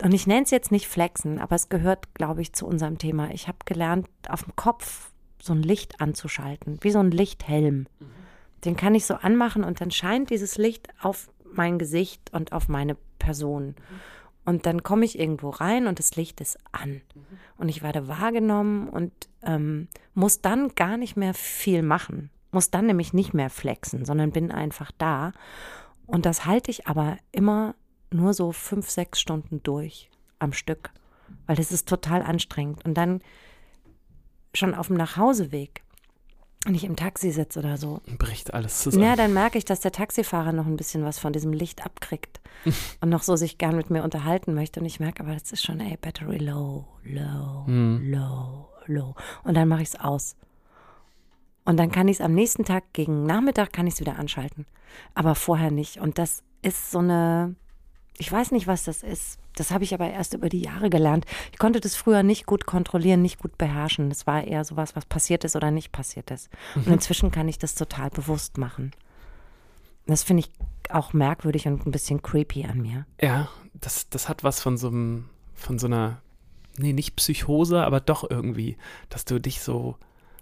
[0.03, 3.31] und ich nenne es jetzt nicht flexen, aber es gehört, glaube ich, zu unserem Thema.
[3.33, 5.11] Ich habe gelernt, auf dem Kopf
[5.43, 7.87] so ein Licht anzuschalten, wie so ein Lichthelm.
[8.65, 12.69] Den kann ich so anmachen und dann scheint dieses Licht auf mein Gesicht und auf
[12.69, 13.75] meine Person.
[14.45, 17.03] Und dann komme ich irgendwo rein und das Licht ist an.
[17.59, 22.31] Und ich werde wahrgenommen und ähm, muss dann gar nicht mehr viel machen.
[22.51, 25.33] Muss dann nämlich nicht mehr flexen, sondern bin einfach da.
[26.07, 27.75] Und das halte ich aber immer
[28.11, 30.91] nur so fünf, sechs Stunden durch am Stück,
[31.47, 32.85] weil das ist total anstrengend.
[32.87, 33.21] Und dann
[34.55, 35.83] schon auf dem Nachhauseweg,
[36.67, 39.05] ich im Taxi sitze oder so, Bricht alles zusammen.
[39.05, 42.41] ja, dann merke ich, dass der Taxifahrer noch ein bisschen was von diesem Licht abkriegt
[43.01, 44.81] und noch so sich gern mit mir unterhalten möchte.
[44.81, 49.15] Und ich merke, aber das ist schon, ey, Battery low, low, low, low.
[49.45, 50.37] Und dann mache ich es aus.
[51.65, 54.67] Und dann kann ich es am nächsten Tag gegen Nachmittag kann ich es wieder anschalten.
[55.15, 55.99] Aber vorher nicht.
[55.99, 57.55] Und das ist so eine,
[58.19, 59.39] ich weiß nicht, was das ist.
[59.55, 61.25] Das habe ich aber erst über die Jahre gelernt.
[61.53, 64.09] Ich konnte das früher nicht gut kontrollieren, nicht gut beherrschen.
[64.09, 66.51] Das war eher sowas, was passiert ist oder nicht passiert ist.
[66.75, 68.91] Und inzwischen kann ich das total bewusst machen.
[70.07, 70.51] Das finde ich
[70.91, 73.07] auch merkwürdig und ein bisschen creepy an mir.
[73.21, 76.21] Ja, das, das hat was von so einem, von so einer,
[76.77, 78.79] nee, nicht Psychose, aber doch irgendwie,
[79.11, 79.97] dass du dich so,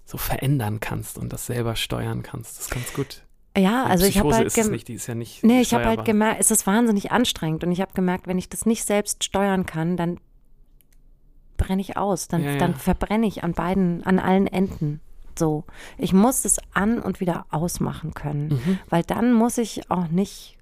[0.05, 2.57] so verändern kannst und das selber steuern kannst.
[2.57, 3.26] Das ist ganz gut.
[3.57, 5.43] Ja, also ich habe halt ist nicht, die ist ja nicht.
[5.43, 8.49] Nee, ich habe halt gemerkt, es ist wahnsinnig anstrengend und ich habe gemerkt, wenn ich
[8.49, 10.19] das nicht selbst steuern kann, dann
[11.57, 12.59] brenne ich aus, dann, Ja, ja.
[12.59, 15.01] dann verbrenne ich an beiden, an allen Enden.
[15.39, 15.65] So,
[15.99, 18.79] ich muss es an und wieder ausmachen können, Mhm.
[18.89, 20.57] weil dann muss ich auch nicht,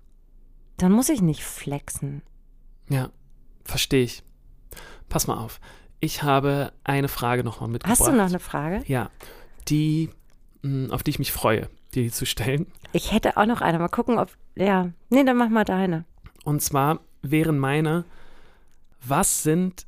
[0.76, 2.22] dann muss ich nicht flexen.
[2.88, 3.10] Ja,
[3.64, 4.22] verstehe ich.
[5.08, 5.60] Pass mal auf.
[6.00, 7.98] Ich habe eine Frage nochmal mitgebracht.
[8.00, 8.82] Hast du noch eine Frage?
[8.86, 9.10] Ja,
[9.68, 10.10] die,
[10.62, 12.66] mh, auf die ich mich freue, dir zu stellen.
[12.92, 13.78] Ich hätte auch noch eine.
[13.78, 14.30] Mal gucken, ob.
[14.56, 14.90] Ja.
[15.10, 16.04] Nee, dann mach mal deine.
[16.44, 18.04] Und zwar wären meine,
[19.00, 19.86] was sind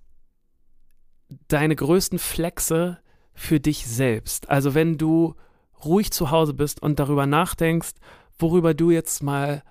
[1.48, 2.98] deine größten Flexe
[3.34, 4.48] für dich selbst?
[4.48, 5.34] Also wenn du
[5.84, 7.94] ruhig zu Hause bist und darüber nachdenkst,
[8.38, 9.62] worüber du jetzt mal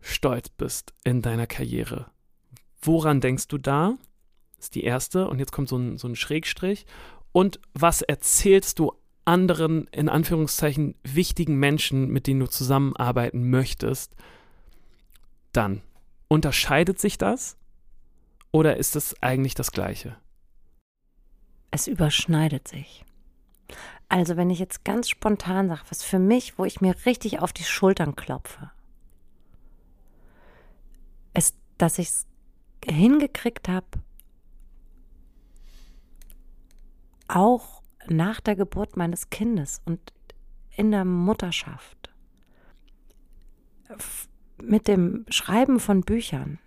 [0.00, 2.06] stolz bist in deiner Karriere.
[2.80, 3.94] Woran denkst du da?
[4.58, 5.28] Ist die erste.
[5.28, 6.86] Und jetzt kommt so ein, so ein Schrägstrich.
[7.32, 8.92] Und was erzählst du
[9.28, 14.16] anderen, in Anführungszeichen, wichtigen Menschen, mit denen du zusammenarbeiten möchtest,
[15.52, 15.82] dann?
[16.28, 17.56] Unterscheidet sich das?
[18.52, 20.16] Oder ist es eigentlich das Gleiche?
[21.70, 23.04] Es überschneidet sich.
[24.08, 27.52] Also, wenn ich jetzt ganz spontan sage, was für mich, wo ich mir richtig auf
[27.52, 28.70] die Schultern klopfe,
[31.34, 32.26] ist, dass ich es
[32.86, 33.86] hingekriegt habe,
[37.28, 37.77] auch
[38.10, 40.00] nach der Geburt meines Kindes und
[40.76, 42.10] in der Mutterschaft
[44.62, 46.58] mit dem Schreiben von Büchern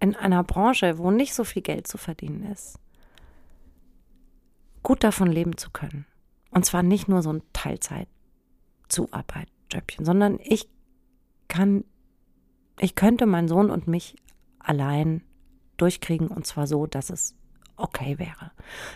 [0.00, 2.78] in einer Branche, wo nicht so viel Geld zu verdienen ist,
[4.82, 6.06] gut davon leben zu können.
[6.50, 10.68] Und zwar nicht nur so ein Teilzeit-Zuarbeit-Jöbchen, sondern ich
[11.48, 11.84] kann,
[12.78, 14.16] ich könnte meinen Sohn und mich
[14.58, 15.22] allein
[15.76, 17.36] durchkriegen und zwar so, dass es
[17.76, 18.52] okay wäre.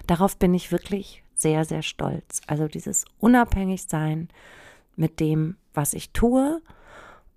[0.06, 2.40] Darauf bin ich wirklich sehr, sehr stolz.
[2.46, 4.28] Also dieses Unabhängigsein
[4.96, 6.62] mit dem, was ich tue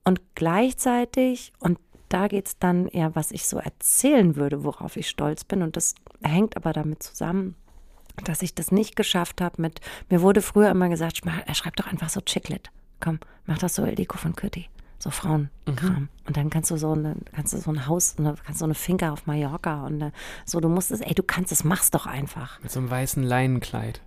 [0.03, 1.79] und gleichzeitig, und
[2.09, 5.61] da geht es dann eher, was ich so erzählen würde, worauf ich stolz bin.
[5.61, 7.55] Und das hängt aber damit zusammen,
[8.23, 11.79] dass ich das nicht geschafft habe mit, mir wurde früher immer gesagt, "Schma- er schreibt
[11.79, 12.71] doch einfach so Chiclet.
[12.99, 14.69] Komm, mach das so Eliko von Kürti.
[14.99, 16.09] So Frauenkram.
[16.25, 18.73] Und dann kannst du so eine, kannst du so ein Haus, eine, kannst so eine
[18.73, 20.11] Finca auf Mallorca und äh,
[20.45, 22.59] so, du musst es, ey, du kannst es, mach's doch einfach.
[22.61, 24.01] Mit so einem weißen Leinenkleid.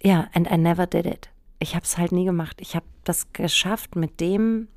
[0.00, 1.30] Ja, and I never did it.
[1.58, 2.60] Ich habe es halt nie gemacht.
[2.60, 4.68] Ich habe das geschafft mit dem,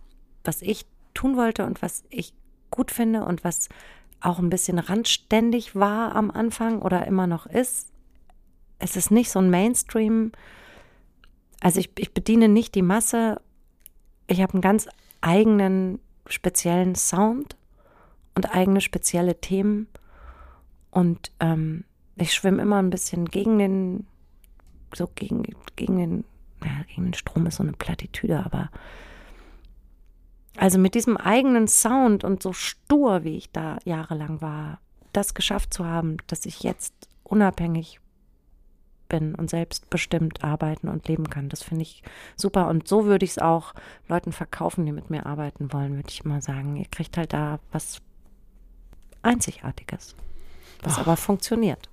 [0.44, 2.34] was ich tun wollte und was ich
[2.72, 3.70] gut finde und was
[4.22, 7.92] auch ein bisschen randständig war am Anfang oder immer noch ist.
[8.80, 10.32] Es ist nicht so ein Mainstream.
[11.62, 13.42] Also ich, ich bediene nicht die Masse.
[14.28, 14.88] Ich habe einen ganz
[15.22, 17.56] eigenen speziellen Sound
[18.36, 19.88] und eigene spezielle Themen.
[20.92, 21.84] Und ähm,
[22.16, 24.08] ich schwimme immer ein bisschen gegen den,
[24.94, 25.44] so gegen,
[25.76, 26.24] gegen den,
[26.64, 28.70] ja, gegen den Strom ist so eine Plattitüde, aber
[30.58, 34.80] also mit diesem eigenen Sound und so stur, wie ich da jahrelang war,
[35.14, 36.94] das geschafft zu haben, dass ich jetzt
[37.24, 38.00] unabhängig
[39.10, 41.50] bin und selbstbestimmt arbeiten und leben kann.
[41.50, 42.04] Das finde ich
[42.36, 42.68] super.
[42.68, 43.74] Und so würde ich es auch
[44.08, 46.78] Leuten verkaufen, die mit mir arbeiten wollen, würde ich immer sagen.
[46.78, 48.02] Ihr kriegt halt da was
[49.22, 50.16] Einzigartiges,
[50.82, 51.00] was Ach.
[51.00, 51.90] aber funktioniert.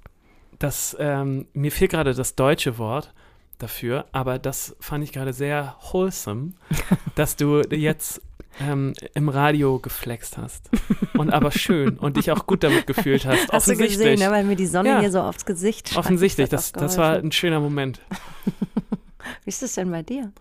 [0.59, 3.13] Das, ähm, mir fehlt gerade das deutsche Wort
[3.59, 6.53] dafür, aber das fand ich gerade sehr wholesome,
[7.15, 8.23] dass du jetzt
[8.61, 10.71] ähm, im Radio geflext hast.
[11.17, 13.53] Und aber schön und dich auch gut damit gefühlt hast.
[13.53, 15.01] Hast du gesehen, ne, weil mir die Sonne Ja.
[15.01, 15.99] hier so aufs Gesicht scheint.
[15.99, 18.01] Offensichtlich, das, das war ein schöner Moment.
[19.45, 20.33] Wie ist das denn bei dir?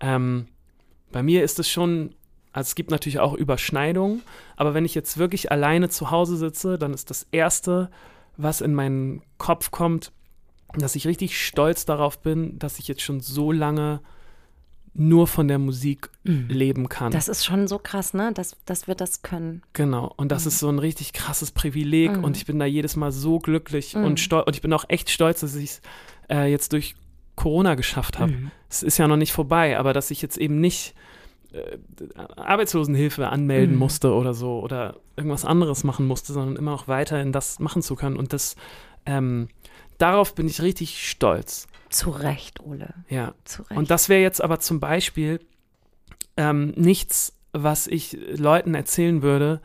[0.00, 0.46] Ähm,
[1.12, 2.14] bei mir ist es schon,
[2.52, 4.22] also es gibt natürlich auch Überschneidungen,
[4.56, 7.90] aber wenn ich jetzt wirklich alleine zu Hause sitze, dann ist das Erste,
[8.36, 10.12] was in meinen Kopf kommt,
[10.76, 14.00] dass ich richtig stolz darauf bin, dass ich jetzt schon so lange
[14.96, 17.10] nur von der Musik leben kann.
[17.10, 19.62] Das ist schon so krass, ne, dass, dass wir das können.
[19.72, 22.24] Genau, und das ist so ein richtig krasses Privileg Mhm.
[22.24, 24.04] und ich bin da jedes Mal so glücklich Mhm.
[24.04, 25.82] und stolz und ich bin auch echt stolz, dass ich es
[26.30, 26.94] äh, jetzt durch
[27.34, 28.32] Corona geschafft habe.
[28.32, 28.50] Mhm.
[28.70, 30.94] Es ist ja noch nicht vorbei, aber dass ich jetzt eben nicht
[31.52, 31.78] äh,
[32.36, 33.78] Arbeitslosenhilfe anmelden Mhm.
[33.80, 37.94] musste oder so oder irgendwas anderes machen musste, sondern immer noch weiterhin das machen zu
[37.96, 38.56] können und das
[39.06, 39.48] ähm,
[39.98, 41.66] darauf bin ich richtig stolz.
[41.94, 42.92] Zu Recht, Ole.
[43.08, 43.78] Ja, Zu Recht.
[43.78, 45.40] und das wäre jetzt aber zum Beispiel
[46.36, 49.60] ähm, nichts, was ich Leuten erzählen würde,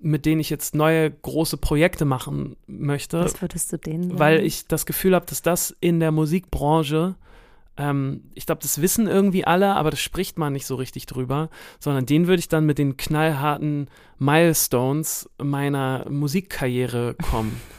[0.00, 4.18] mit denen ich jetzt neue große Projekte machen möchte, Was würdest du denen sagen?
[4.18, 7.14] weil ich das Gefühl habe, dass das in der Musikbranche,
[7.76, 11.48] ähm, ich glaube, das wissen irgendwie alle, aber das spricht man nicht so richtig drüber,
[11.78, 13.86] sondern den würde ich dann mit den knallharten
[14.18, 17.60] Milestones meiner Musikkarriere kommen.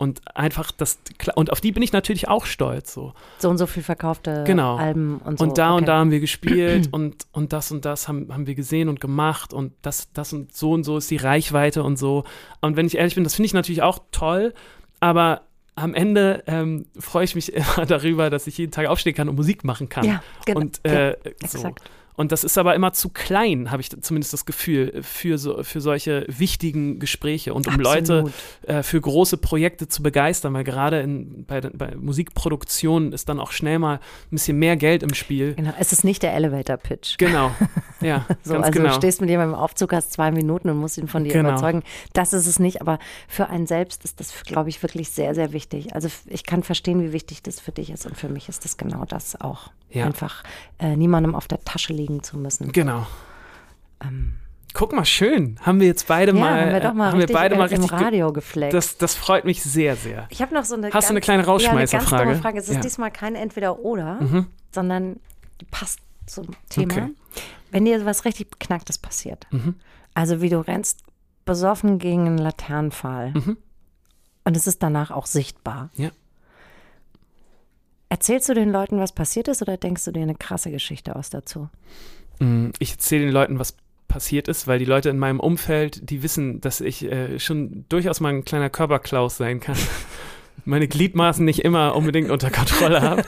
[0.00, 0.98] Und einfach das,
[1.34, 2.94] und auf die bin ich natürlich auch stolz.
[2.94, 3.12] So.
[3.36, 4.76] so und so viel verkaufte Genau.
[4.76, 5.44] Alben und so.
[5.44, 5.84] Und da und okay.
[5.84, 9.52] da haben wir gespielt und, und das und das haben, haben wir gesehen und gemacht
[9.52, 12.24] und das, das und so und so ist die Reichweite und so.
[12.62, 14.54] Und wenn ich ehrlich bin, das finde ich natürlich auch toll,
[15.00, 15.42] aber
[15.74, 19.36] am Ende ähm, freue ich mich immer darüber, dass ich jeden Tag aufstehen kann und
[19.36, 20.06] Musik machen kann.
[20.06, 20.60] Ja, genau.
[20.60, 21.58] Und, äh, so.
[21.58, 21.90] exakt.
[22.20, 25.80] Und das ist aber immer zu klein, habe ich zumindest das Gefühl, für, so, für
[25.80, 28.32] solche wichtigen Gespräche und um Leute Absolut.
[28.66, 33.52] äh, für große Projekte zu begeistern, weil gerade in, bei, bei Musikproduktion ist dann auch
[33.52, 34.00] schnell mal ein
[34.32, 35.54] bisschen mehr Geld im Spiel.
[35.54, 35.72] Genau.
[35.78, 37.16] Es ist nicht der Elevator-Pitch.
[37.16, 37.52] Genau,
[38.02, 38.90] ja, So, also genau.
[38.90, 41.48] du stehst mit jemandem im Aufzug, hast zwei Minuten und musst ihn von dir Genau.
[41.48, 41.82] überzeugen.
[42.12, 42.98] Das ist es nicht, aber
[43.28, 45.94] für einen selbst ist das, glaube ich, wirklich sehr, sehr wichtig.
[45.94, 48.76] Also ich kann verstehen, wie wichtig das für dich ist und für mich ist das
[48.76, 49.70] genau das auch.
[49.92, 50.06] Ja.
[50.06, 50.44] Einfach
[50.78, 52.72] äh, niemandem auf der Tasche liegen zu müssen.
[52.72, 53.06] Genau.
[54.02, 54.34] Ähm,
[54.72, 55.58] Guck mal, schön.
[55.62, 57.80] Haben wir jetzt beide ja, mal, haben wir doch mal haben wir beide mal im
[57.80, 57.90] richtig.
[57.90, 58.72] ge- Radio gefleckt.
[58.72, 60.26] Das, das freut mich sehr, sehr.
[60.30, 62.10] ich habe noch so eine Hast du eine ganz- kleine Ja, eine Rausschmeißerfrage?
[62.24, 62.58] ganz dumme Frage.
[62.60, 62.80] Es ist Ja.
[62.80, 64.46] diesmal kein Entweder-Oder, Mhm.
[64.72, 65.16] sondern
[65.60, 66.92] die passt zum Thema.
[66.92, 67.08] Okay.
[67.72, 69.74] Wenn dir was richtig Beknacktes passiert, Mhm.
[70.14, 71.00] also wie du rennst
[71.44, 73.56] besoffen gegen einen Laternenpfahl Mhm.
[74.44, 75.90] und es ist danach auch sichtbar.
[75.94, 76.10] Ja.
[78.10, 81.30] Erzählst du den Leuten, was passiert ist, oder denkst du dir eine krasse Geschichte aus
[81.30, 81.68] dazu?
[82.40, 83.76] Mm, Ich erzähle den Leuten, was
[84.08, 88.18] passiert ist, weil die Leute in meinem Umfeld, die wissen, dass ich äh, schon durchaus
[88.18, 89.76] mal ein kleiner Körperklaus sein kann.
[90.64, 93.22] Meine Gliedmaßen nicht immer unbedingt unter Kontrolle habe.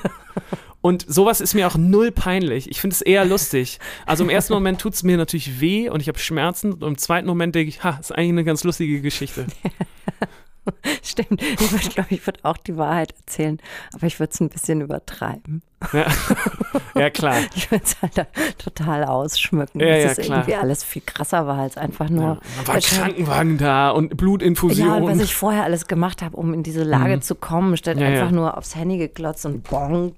[0.81, 2.69] Und sowas ist mir auch null peinlich.
[2.69, 3.79] Ich finde es eher lustig.
[4.05, 6.73] Also im ersten Moment tut es mir natürlich weh und ich habe Schmerzen.
[6.73, 9.47] Und im zweiten Moment denke ich, ha, ist eigentlich eine ganz lustige Geschichte.
[11.03, 11.43] Stimmt.
[11.43, 13.59] Ich würde, glaube ich, würde auch die Wahrheit erzählen,
[13.93, 15.63] aber ich würde es ein bisschen übertreiben.
[15.93, 16.07] Ja,
[16.95, 17.37] ja klar.
[17.57, 18.27] Ich würde es halt
[18.59, 19.81] total ausschmücken.
[19.81, 20.39] Ja, dass ja, es klar.
[20.39, 22.15] irgendwie alles viel krasser war als einfach Ja.
[22.15, 22.41] nur.
[22.59, 25.07] Dann war ein Krankenwagen da und Ja, und Blutinfusion.
[25.07, 27.23] was ich vorher alles gemacht habe, um in diese Lage Mhm.
[27.23, 28.33] zu kommen, statt Ja, einfach ja.
[28.33, 30.15] nur aufs Handy geklotzt und bong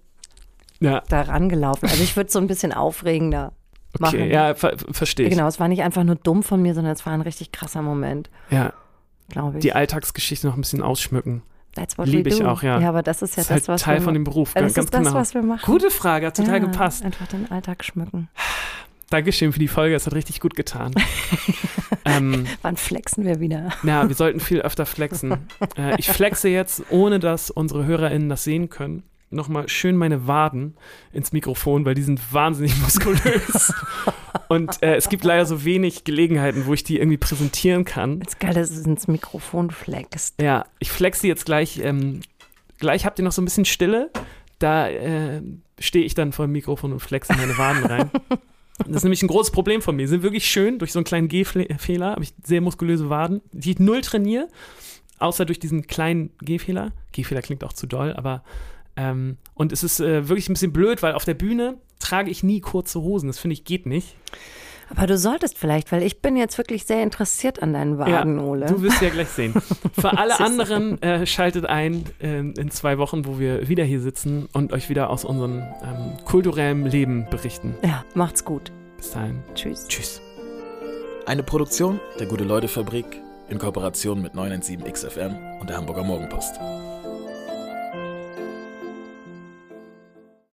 [0.81, 1.89] ja, da rangelaufen.
[1.89, 3.53] Also ich würde es so ein bisschen aufregender
[3.99, 4.17] machen.
[4.19, 5.33] okay, ja, ver verstehe ich.
[5.33, 7.81] Genau, es war nicht einfach nur dumm von mir, sondern es war ein richtig krasser
[7.81, 8.75] Moment, Ja,
[9.29, 9.63] glaube ich.
[9.63, 11.43] die Alltagsgeschichte noch ein bisschen ausschmücken.
[11.75, 12.81] That's what lieb we ich auch, ja.
[12.81, 14.55] Ja, aber das ist ja Das ist das, halt was Teil wir von dem Beruf,
[14.55, 15.15] Also ganz, das ist das, genau.
[15.15, 15.63] was wir machen.
[15.65, 17.05] Gute Frage, hat total ja, gepasst.
[17.05, 18.29] Einfach den Alltag schmücken.
[19.11, 20.95] Dankeschön für die Folge, es hat richtig gut getan.
[22.05, 23.71] ähm, Wann flexen wir wieder?
[23.83, 25.49] Ja, wir sollten viel öfter flexen.
[25.77, 29.03] äh, ich flexe jetzt, ohne dass unsere HörerInnen das sehen können
[29.35, 30.77] nochmal schön meine Waden
[31.13, 33.73] ins Mikrofon, weil die sind wahnsinnig muskulös.
[34.49, 38.21] Und äh, es gibt leider so wenig Gelegenheiten, wo ich die irgendwie präsentieren kann.
[38.23, 40.41] Es ist geil, dass es ins Mikrofon flext.
[40.41, 41.79] Ja, ich flexe jetzt gleich.
[41.79, 42.21] Ähm,
[42.79, 44.11] gleich habt ihr noch so ein bisschen Stille.
[44.59, 45.43] Da äh,
[45.79, 48.11] stehe ich dann vor dem Mikrofon und flexe meine Waden rein.
[48.79, 50.09] Das ist nämlich ein großes Problem von mir.
[50.09, 50.81] Sie sind wirklich schön.
[50.81, 54.49] Durch so einen kleinen Gehfehler habe ich sehr muskulöse Waden, die ich null trainiere.
[55.19, 56.93] Außer durch diesen kleinen Gehfehler.
[57.13, 58.43] Gehfehler klingt auch zu doll, aber
[58.97, 62.43] ähm, und es ist äh, wirklich ein bisschen blöd, weil auf der Bühne trage ich
[62.43, 63.29] nie kurze Hosen.
[63.29, 64.17] Das finde ich geht nicht.
[64.91, 68.45] Aber du solltest vielleicht, weil ich bin jetzt wirklich sehr interessiert an deinen Waden, ja,
[68.45, 68.67] Ole.
[68.67, 69.55] Du wirst ja gleich sehen.
[69.99, 74.47] Für alle anderen äh, schaltet ein äh, in zwei Wochen, wo wir wieder hier sitzen
[74.53, 77.75] und euch wieder aus unserem ähm, kulturellen Leben berichten.
[77.83, 78.73] Ja, macht's gut.
[78.99, 79.43] Bis dahin.
[79.55, 79.87] Tschüss.
[79.89, 80.21] Tschüss.
[81.27, 83.07] Eine Produktion der Gute-Leute-Fabrik
[83.49, 86.61] in Kooperation mit 917XFM und der Hamburger Morgenpost.